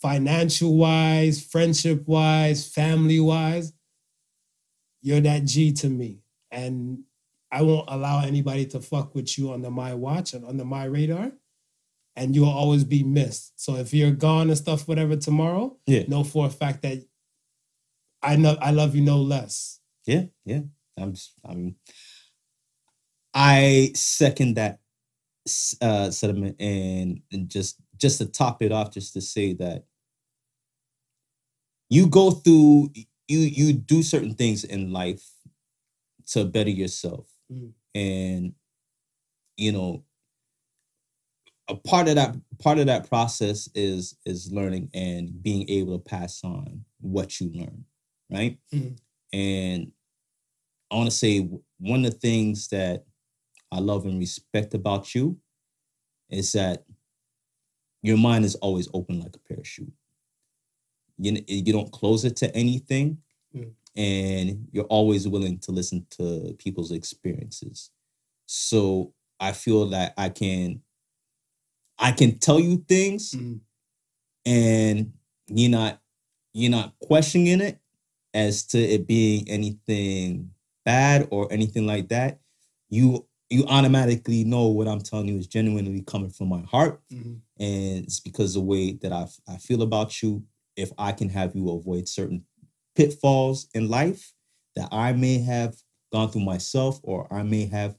[0.00, 3.72] financial wise, friendship wise, family wise.
[5.02, 6.20] You're that G to me.
[6.50, 7.04] And
[7.50, 11.32] I won't allow anybody to fuck with you under my watch and under my radar.
[12.16, 13.60] And you'll always be missed.
[13.60, 16.04] So if you're gone and stuff, whatever, tomorrow, Yeah.
[16.08, 17.04] know for a fact that
[18.22, 19.80] I know I love you no less.
[20.06, 20.60] yeah, yeah.
[20.96, 21.76] I'm, s- I'm,
[23.34, 24.80] I second that
[25.80, 29.84] uh, sentiment, and, and just just to top it off, just to say that
[31.90, 32.90] you go through,
[33.28, 35.24] you you do certain things in life
[36.28, 37.72] to better yourself, Mm.
[37.94, 38.52] and
[39.56, 40.04] you know,
[41.68, 46.04] a part of that part of that process is is learning and being able to
[46.04, 47.84] pass on what you learn,
[48.30, 48.58] right?
[48.72, 48.96] Mhm.
[49.32, 49.92] And
[50.90, 51.40] I want to say
[51.78, 53.04] one of the things that
[53.70, 55.38] I love and respect about you
[56.30, 56.84] is that
[58.02, 59.92] your mind is always open like a parachute.
[61.18, 63.18] You, you don't close it to anything,
[63.54, 63.72] Mm.
[63.96, 67.90] and you're always willing to listen to people's experiences.
[68.46, 70.82] So I feel that I can,
[71.98, 73.60] I can tell you things, Mhm.
[74.44, 75.12] and
[75.46, 76.02] you're not,
[76.52, 77.80] you're not questioning it
[78.38, 80.50] as to it being anything
[80.84, 82.40] bad or anything like that.
[82.90, 87.40] You you automatically know what I'm telling you is genuinely coming from my heart Mhm.
[87.58, 90.44] and it's because the way that I, I feel about you
[90.76, 92.44] if i can have you avoid certain
[92.94, 94.32] pitfalls in life
[94.76, 95.74] that i may have
[96.12, 97.96] gone through myself or i may have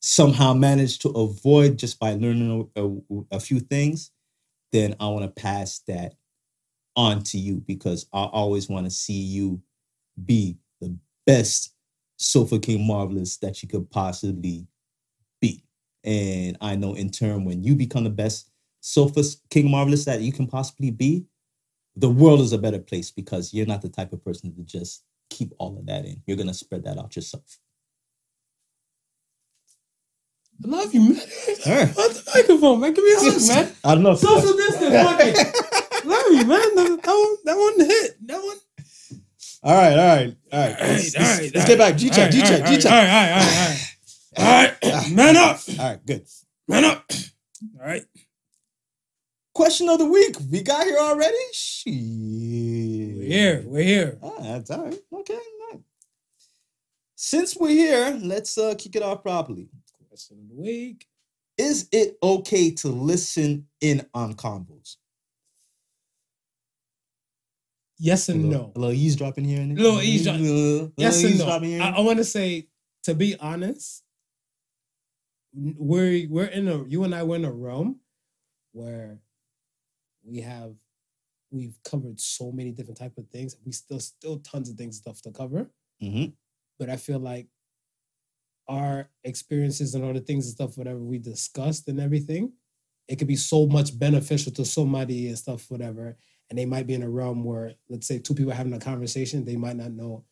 [0.00, 4.10] somehow managed to avoid just by learning a, a- a few things
[4.72, 6.14] then i want to pass that
[6.96, 9.60] on to you because i always want to see you
[10.26, 10.96] be the
[11.26, 11.74] best
[12.16, 14.66] sofa king marvelous that you could possibly
[15.40, 15.64] be
[16.04, 18.50] and i know in turn when you become the best
[18.80, 21.24] sofa king marvelous that you can possibly be
[21.96, 25.04] the world is a better place because you're not the type of person to just
[25.30, 27.58] keep all of that in you're going to spread that out yourself
[30.64, 31.20] I love you, man.
[31.66, 31.88] All right.
[31.88, 32.94] On the microphone, man.
[32.94, 33.72] Give me a hug, man.
[33.84, 36.04] i don't know Social distance, fuck it.
[36.04, 36.74] Love you, man.
[36.74, 38.26] That, that one, that one hit.
[38.26, 38.56] That one.
[39.62, 40.80] All right, all right, all right.
[40.80, 41.96] Let's, let's- let's get back.
[41.96, 42.92] G chat, G chat, G All chat.
[42.92, 43.78] right, all right, all right,
[44.38, 44.76] all right.
[44.84, 46.26] All right, man up, All right, good.
[46.68, 47.04] man up.
[47.80, 48.04] All right.
[49.54, 50.36] Question of the week.
[50.50, 51.36] We got here already.
[51.52, 51.94] Shit.
[51.94, 53.64] We're here.
[53.66, 54.18] We're here.
[54.22, 55.00] Ah, that's all right.
[55.12, 55.34] Okay.
[55.34, 55.40] all
[55.72, 55.80] right.
[57.16, 59.68] Since we're here, let's uh, kick it off properly.
[60.08, 61.06] Question of the week.
[61.58, 64.96] Is it okay to listen in on combos?
[68.04, 68.72] Yes A and little, no.
[68.74, 69.84] A little eavesdropping here and there.
[69.84, 71.84] Little eavesdrop- Little- Yes little and no.
[71.84, 72.66] I, I want to say,
[73.04, 74.02] to be honest,
[75.54, 78.00] we're we're in a you and I were in a realm
[78.72, 79.20] where
[80.24, 80.74] we have
[81.50, 83.54] we've covered so many different type of things.
[83.64, 85.70] We still still tons of things stuff to cover.
[86.02, 86.32] Mhm.
[86.80, 87.46] but I feel like
[88.66, 92.52] our experiences and all the things and stuff, whatever we discussed and everything,
[93.06, 96.16] it could be so much beneficial to somebody and stuff, whatever.
[96.52, 98.78] And they might be in a realm where, let's say, two people are having a
[98.78, 100.26] conversation, they might not know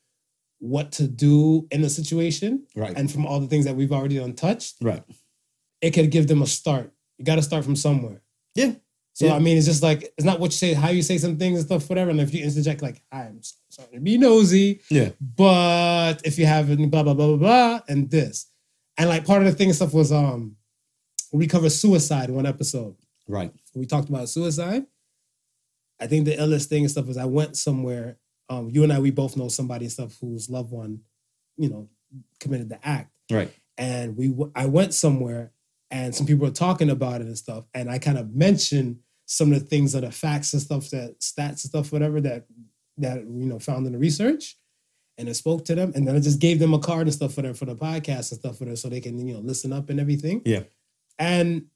[0.58, 2.66] what to do in a situation.
[2.76, 2.94] Right.
[2.94, 5.02] And from all the things that we've already untouched, right.
[5.80, 6.92] it could give them a start.
[7.16, 8.20] You got to start from somewhere.
[8.54, 8.72] Yeah.
[9.14, 9.34] So Yeah.
[9.34, 11.60] I mean, it's just like it's not what you say, how you say some things
[11.60, 12.10] and stuff, whatever.
[12.10, 13.40] And if you interject like, "I'm
[13.70, 15.12] sorry to be nosy," Yeah.
[15.22, 18.44] but if you have any blah blah blah blah blah and this,
[18.98, 20.56] and like part of the thing and stuff was um,
[21.32, 22.96] we covered suicide one episode.
[23.26, 23.52] Right.
[23.74, 24.84] We talked about suicide.
[26.00, 28.18] I think the illest thing and stuff is I went somewhere.
[28.48, 31.00] Um, you and I, we both know somebody and stuff whose loved one,
[31.56, 31.88] you know,
[32.40, 33.52] committed the act Right.
[33.78, 35.52] and we w- I went somewhere
[35.92, 39.52] and some people were talking about it and stuff and I kind of mentioned some
[39.52, 42.46] of the things that are facts and stuff that stats and stuff whatever that
[42.98, 44.56] that you know found in the research
[45.18, 47.34] and I spoke to them and then I just gave them a card and stuff
[47.34, 49.72] for them for the podcast and stuff for them so they can you know listen
[49.72, 50.64] up and everything Yeah.
[51.20, 51.66] and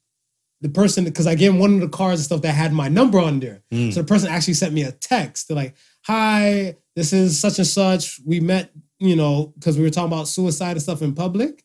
[0.65, 2.89] the person because I gave him one of the cards and stuff that had my
[2.89, 3.93] number on there Mm.
[3.93, 5.47] so the person actually sent me a text.
[5.47, 5.75] They're like,
[6.07, 8.21] "Hi, this is such and such.
[8.25, 11.63] We met, you know, because we were talking about suicide and stuff in public."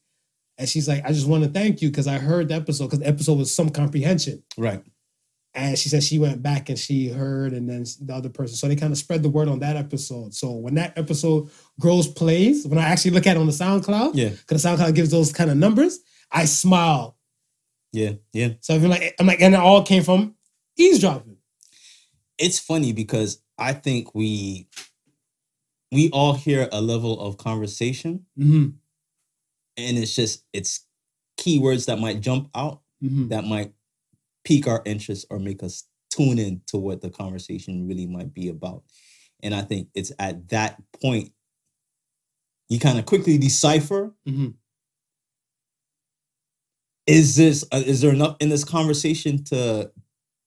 [0.57, 2.99] And she's like, "I just want to thank you because I heard the episode because
[2.99, 4.83] the episode was some comprehension." Right.
[5.55, 8.55] And she said she went back and she heard, and then the other person.
[8.55, 10.33] So they kind of spread the word on that episode.
[10.35, 14.11] So when that episode grows plays, when I actually look at it on the SoundCloud,
[14.15, 14.29] Yeah.
[14.29, 15.99] because the SoundCloud gives those kind of numbers,
[16.31, 17.15] I smile.
[17.91, 18.13] Yeah.
[18.33, 18.49] Yeah.
[18.61, 20.35] So I feel like I'm like, and it all came from
[20.77, 21.37] eavesdropping.
[22.37, 24.67] It's funny because I think we
[25.91, 28.69] we all hear a level of conversation Mm-hmm.
[29.77, 30.85] and it's just it's
[31.39, 33.29] keywords that might jump out Mm-hmm.
[33.29, 33.73] that might
[34.43, 38.49] pique our interest or make us tune in to what the conversation really might be
[38.49, 38.83] about.
[39.41, 41.31] And I think it's at that point
[42.67, 44.49] you kind of quickly decipher Mm-hmm.
[47.09, 49.91] Is this uh, is there enough in this conversation to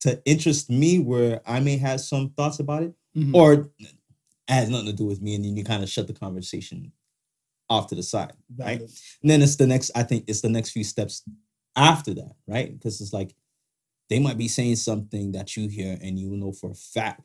[0.00, 3.34] to interest me where I may have some thoughts about it Mhm.
[3.34, 3.92] or it
[4.48, 6.92] has nothing to do with me and then you kind of shut the conversation
[7.68, 8.90] off to the side right Valid.
[9.22, 11.22] and then it's the next i think it's the next few steps
[11.76, 13.34] after that right because it's like
[14.10, 17.22] they might be saying something that you hear and you know for a fact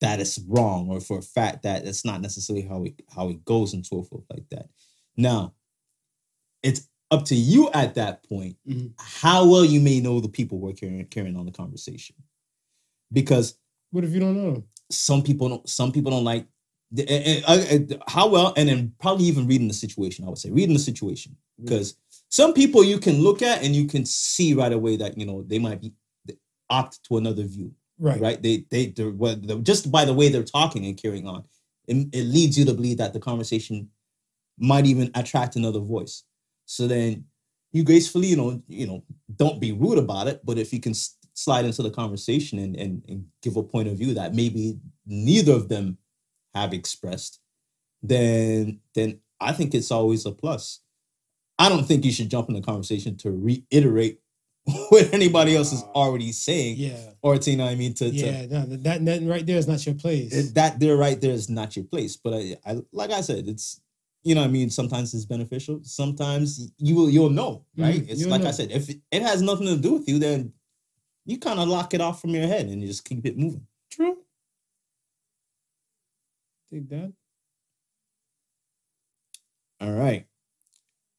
[0.00, 3.44] that it's wrong or for a fact that it's not necessarily how it how it
[3.44, 4.68] goes and so forth like that
[5.16, 5.54] now
[6.62, 8.92] it's up to you at that point Mhm.
[8.98, 12.16] how well you may know the people who are carrying, carrying on the conversation
[13.12, 13.58] because
[13.90, 14.64] What if you don't know?
[14.90, 16.46] some people don't some people don't like
[16.98, 20.50] eh, eh, uh, how well and then probably even reading the situation i would say
[20.50, 21.96] reading the situation because
[22.28, 25.42] some people you can look at and you can see right away that you know
[25.42, 25.92] they might be
[26.24, 26.36] they
[26.70, 28.20] opt to another view Right.
[28.20, 31.44] right they they they're, they're- just by the way they're talking and carrying on
[31.88, 33.88] it, it leads you to believe that the conversation
[34.58, 36.22] might even attract another voice
[36.66, 37.24] so then
[37.72, 39.02] you gracefully you know you know
[39.36, 42.76] don't be rude about it but if you can s- slide into the conversation and,
[42.76, 45.96] and and give a point of view that maybe neither of them
[46.54, 47.40] have expressed
[48.02, 50.80] then then i think it's always a plus
[51.58, 54.20] i don't think you should jump in the conversation to reiterate
[54.88, 56.96] what anybody else is already saying Yeah.
[57.22, 58.46] or to you know what i mean to, to Yeah.
[58.46, 60.52] No, that, that right there is not your place.
[60.52, 63.80] that there right there is not your place but I, I like i said it's
[64.26, 68.10] you know what i mean sometimes it's beneficial sometimes you will you'll know right Mhm,
[68.10, 70.52] it's like i said if it, it has nothing to do with you then
[71.24, 73.66] you kind of lock it off from your head and you just keep it moving
[73.90, 74.18] True.
[76.70, 77.12] Take that.
[79.80, 80.26] all right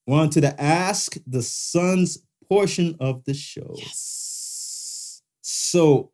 [0.08, 2.18] on to the ask the sons
[2.50, 5.22] portion of the show Yes.
[5.42, 6.12] so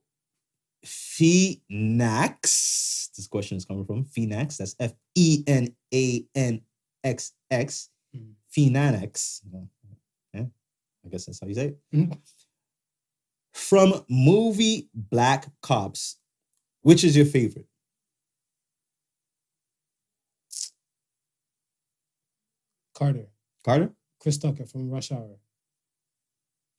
[0.86, 4.58] Phoenax, this question is coming from Phoenax.
[4.58, 6.62] That's F E N A N
[7.04, 7.46] X hmm.
[7.52, 7.90] X
[10.34, 10.46] Yeah,
[11.06, 11.80] I guess that's how you say it.
[11.94, 12.18] Mm.
[13.54, 16.18] From movie Black Cops,
[16.82, 17.68] which is your favorite?
[22.94, 23.28] Carter.
[23.64, 23.92] Carter?
[24.20, 25.38] Chris Tucker from Rush Hour.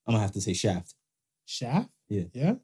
[0.07, 0.95] I'm gonna have to say Shaft.
[1.45, 1.91] Shaft?
[2.09, 2.25] Yeah.
[2.33, 2.55] Yeah.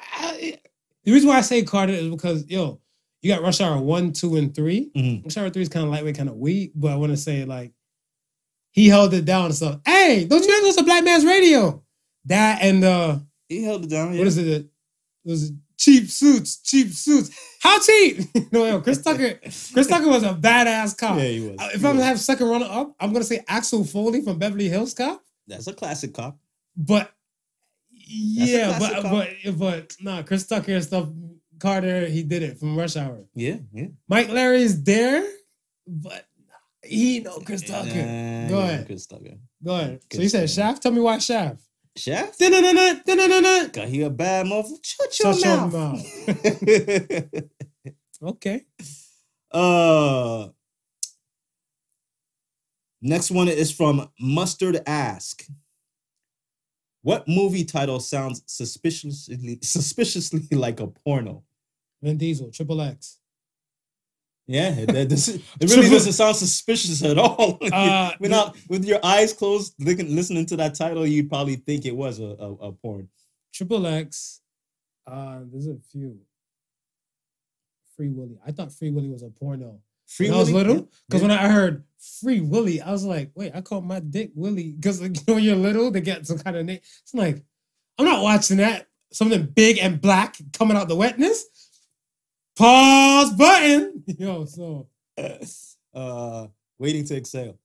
[0.00, 0.58] I,
[1.04, 2.80] the reason why I say Carter is because yo,
[3.22, 5.24] you got Rush Hour one, two, and 3 Mhm.
[5.24, 7.44] Rush Hour three is kind of lightweight, kind of weak, but I want to say
[7.44, 7.72] like
[8.72, 9.80] he held it down and stuff.
[9.86, 11.82] Hey, don't you know it's a black man's radio?
[12.26, 13.18] That and uh,
[13.48, 14.16] He held it down.
[14.16, 14.48] what is it?
[14.48, 14.66] It
[15.24, 17.30] was cheap suits, cheap suits.
[17.60, 18.20] How cheap?
[18.52, 19.34] no, yo, Chris Tucker.
[19.72, 21.18] Chris Tucker was a badass cop.
[21.18, 21.56] Yeah, he was.
[21.60, 22.04] Uh, If He I'm gonna was.
[22.06, 25.22] have second runner up, I'm gonna say Axel Foley from Beverly Hills Cop.
[25.46, 26.38] That's a classic cop.
[26.76, 27.12] But
[27.90, 29.10] yeah, but classic
[29.44, 31.08] but but nah, Chris Tucker and stuff.
[31.62, 33.20] Carter, he did it from Rush Hour.
[33.34, 33.86] Yeah, yeah.
[34.08, 35.24] Mike Lowrey is there,
[35.86, 36.26] but
[36.82, 38.04] he know Chris Tucker.
[38.04, 38.86] Nah, Go ahead.
[38.86, 39.36] Chris Tucker.
[39.62, 40.00] Go ahead.
[40.02, 40.50] So Good you said.
[40.50, 40.82] Shaft.
[40.82, 41.62] Tell me why Shaft.
[41.96, 42.40] Shaft.
[42.40, 44.84] Got he a bad motherfucker.
[44.84, 46.04] Shut your Shut your mouth.
[48.24, 48.62] Okay.
[49.50, 50.46] uh,
[53.00, 55.44] next one is from Mustard Ask.
[57.02, 61.42] What movie title sounds suspiciously suspiciously like a porno?
[62.02, 63.18] Vin Diesel, Triple X.
[64.46, 67.58] Yeah, this- it really doesn't sound suspicious at all.
[67.72, 71.96] Uh, Without with your eyes closed, looking, listening to that title, you'd probably think it
[71.96, 73.08] was a, a, a porn.
[73.54, 74.40] Triple X.
[75.06, 76.18] Uh, there's a few.
[77.96, 78.38] Free Willy.
[78.46, 79.80] I thought Free Willy was a porno.
[80.06, 81.28] Free when I was little, because yeah.
[81.28, 81.84] when I heard
[82.20, 84.72] Free Willy, I was like, wait, I called my dick Willy.
[84.72, 86.80] Because like, you know, when you're little, they get some kind of name.
[87.02, 87.42] It's like,
[87.98, 88.88] I'm not watching that.
[89.12, 91.44] Something big and black coming out the wetness.
[92.56, 94.04] Pause button.
[94.18, 94.88] Yo, so
[95.94, 96.46] uh,
[96.78, 97.58] waiting to exhale.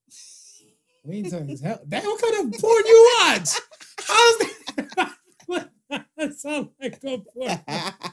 [1.04, 1.80] Waiting to hell.
[1.88, 3.50] That what kind of porn you watch?
[4.02, 5.14] How's that?
[6.18, 7.60] That sound like a porn.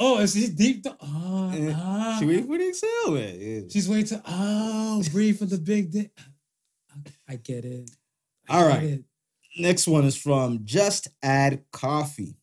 [0.00, 0.82] Oh, is she deep?
[0.82, 2.16] th- Oh, ah.
[2.18, 3.36] She waiting for the exhale, man.
[3.38, 3.60] Yeah.
[3.70, 6.10] She's waiting to oh breathe for the big dick.
[7.28, 7.90] I get it.
[8.48, 8.82] I All get right.
[8.84, 9.04] it.
[9.58, 12.34] Next one is from Just Add Coffee.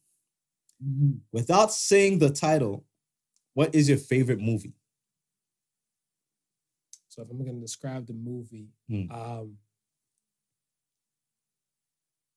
[0.81, 1.17] Mhm.
[1.33, 2.85] Without saying the title,
[3.53, 4.73] what is your favorite movie?
[7.09, 9.11] So if I'm gonna describe the movie, Hmm.
[9.11, 9.57] um,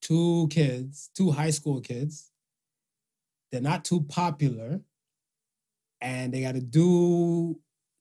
[0.00, 2.30] two kids, two high school kids,
[3.50, 4.80] they're not too popular,
[6.00, 7.58] and they got to do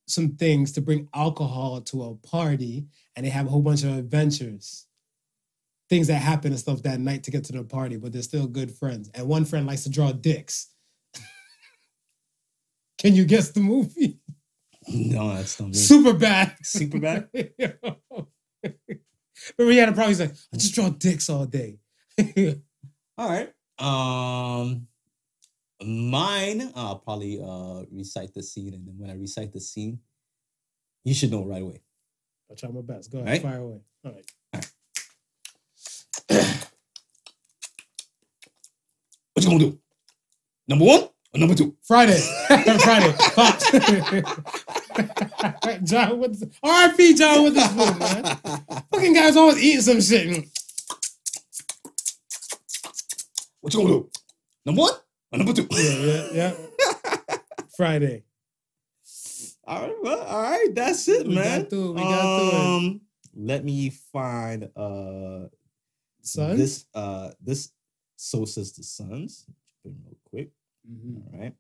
[0.08, 3.96] some things to bring alcohol to a party, and they have a whole bunch of
[3.96, 4.88] adventures.
[5.90, 8.48] Things that happen and stuff that night to get to the party, but they're still
[8.48, 9.10] good friends.
[9.14, 10.73] And one friend likes to draw dicks.
[13.04, 14.20] Can you guess the movie?
[14.88, 15.74] No, that's not me.
[15.76, 16.56] Super bad.
[16.64, 17.28] Super bad?
[19.58, 20.08] Remember, he had a problem.
[20.08, 21.80] He's like, I just draw dicks all day.
[23.18, 23.52] All right.
[23.78, 24.88] Um,
[25.86, 26.72] mine.
[26.76, 30.00] I'll probably uh recite the scene, and then when I recite the scene,
[31.04, 31.82] you should know right away.
[32.50, 33.12] I'll try my best.
[33.12, 33.42] Go ahead, Right.
[33.42, 33.82] fire away.
[34.06, 34.26] All right.
[39.34, 39.80] What you gonna do?
[40.68, 41.10] Number one
[41.40, 41.76] number two?
[41.82, 42.20] Friday.
[42.48, 43.12] Friday.
[43.34, 43.72] Fox.
[45.84, 48.24] John with the, RIP John Witherspoon, man.
[48.92, 50.46] Fucking guys always eating some shit.
[53.62, 54.10] What you gonna do?
[54.66, 54.94] Number one
[55.32, 55.68] or number two?
[55.72, 56.54] Yeah, yeah, yeah.
[57.78, 58.24] Friday.
[59.66, 62.66] All right, well, all right, that's it, We got through it, we got through it.
[62.66, 63.02] um,
[63.36, 65.48] let me find uh
[66.22, 66.58] Son.
[66.58, 67.72] this uh this
[68.18, 69.46] so says the sons.
[70.90, 71.34] Mhm.
[71.34, 71.56] All right.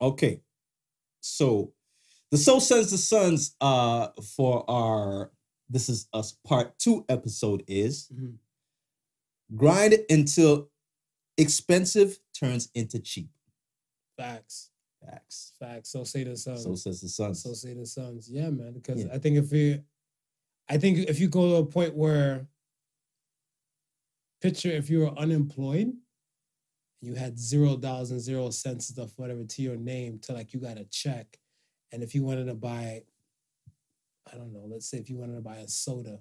[0.00, 0.42] Okay.
[1.20, 1.72] So
[2.30, 5.32] the soul Says the sons uh for our
[5.68, 8.38] this is us part two episode is Mhm.
[9.56, 10.70] grind until
[11.36, 13.30] expensive turns into cheap.
[14.16, 14.70] Facts.
[15.00, 15.52] Facts.
[15.58, 15.90] Facts.
[15.90, 16.62] So say the sons.
[16.64, 17.42] So says the sons.
[17.42, 18.28] So say the sons.
[18.30, 18.74] Yeah, man.
[18.74, 19.12] Because Yeah.
[19.14, 19.82] I think if you,
[20.68, 22.46] I think if you go to a point where,
[24.40, 25.92] picture if you were unemployed,
[27.00, 30.60] you had zero dollars and zero cents stuff, whatever, to your name, to like you
[30.60, 31.38] got a check,
[31.92, 33.02] and if you wanted to buy,
[34.30, 36.18] I don't know, let's say if you wanted to buy a soda,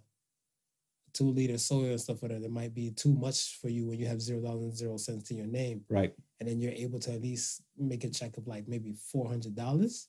[1.14, 4.08] two liter soda and stuff, whatever, it might be too much for you when you
[4.08, 6.14] have zero dollars and zero cents to your name right.
[6.40, 9.56] and then you're able to at least make a check of like maybe four hundred
[9.56, 10.08] dollars,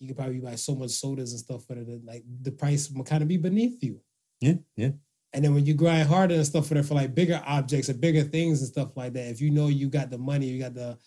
[0.00, 3.04] you could probably buy so much sodas and stuff for that like the price will
[3.04, 4.00] kind of be beneath you.
[4.40, 4.90] Yeah, yeah.
[5.32, 7.94] And then when you grind harder and stuff for it for like bigger objects or
[7.94, 10.74] bigger things and stuff like that, if you know you got the money, you got
[10.74, 10.98] the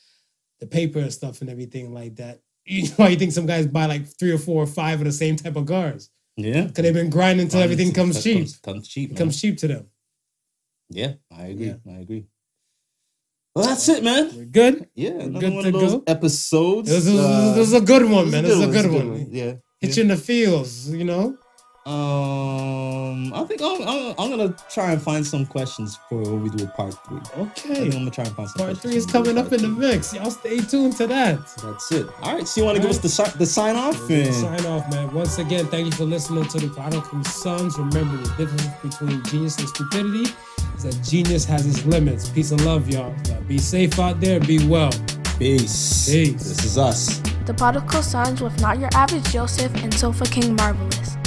[0.60, 3.86] the paper and stuff and everything like that, you know you think some guys buy
[3.86, 6.62] like three or four or five of the same type of cars Yeah.
[6.68, 8.38] because they've been grinding until everything comes cheap.
[8.38, 9.10] Comes, comes cheap.
[9.10, 9.18] It man.
[9.18, 9.88] comes cheap to them.
[10.90, 11.66] Yeah, I agree.
[11.68, 11.76] Yeah.
[11.90, 12.26] I agree.
[13.56, 14.32] Well, that's it, man.
[14.36, 14.88] We're good.
[14.96, 16.04] Yeah, We're good one to of those go.
[16.08, 16.90] episodes.
[16.90, 18.44] This is, uh, this is a good one, man.
[18.46, 19.28] This is a good one.
[19.32, 19.56] Yeah.
[19.80, 21.38] Hit you in the feels, you know.
[21.86, 26.50] Um, I think I'm, I'm, I'm gonna try and find some questions for when we
[26.50, 27.20] do a part three.
[27.36, 27.76] I Okay.
[27.76, 28.58] think I'm gonna try and find some.
[28.66, 30.14] Part questions three is when we do coming up in the mix.
[30.14, 31.40] Y'all stay tuned to that.
[31.62, 32.08] That's it.
[32.22, 32.48] All right.
[32.48, 35.14] So you want to give us the the sign off and Sign off, man.
[35.14, 37.78] Once again, thank you for listening to the Prodigal Sons.
[37.78, 40.34] Remember the difference between genius and stupidity
[40.78, 42.30] is that genius has its limits.
[42.30, 43.14] Peace and love, y'all.
[43.28, 44.40] y'all be safe out there.
[44.40, 44.92] Be well.
[45.38, 46.10] peace.
[46.10, 46.34] Peace.
[46.44, 47.20] This is us.
[47.46, 51.18] The Prodigal Sons with Not Your Average Joseph and Sofa King Marvelous.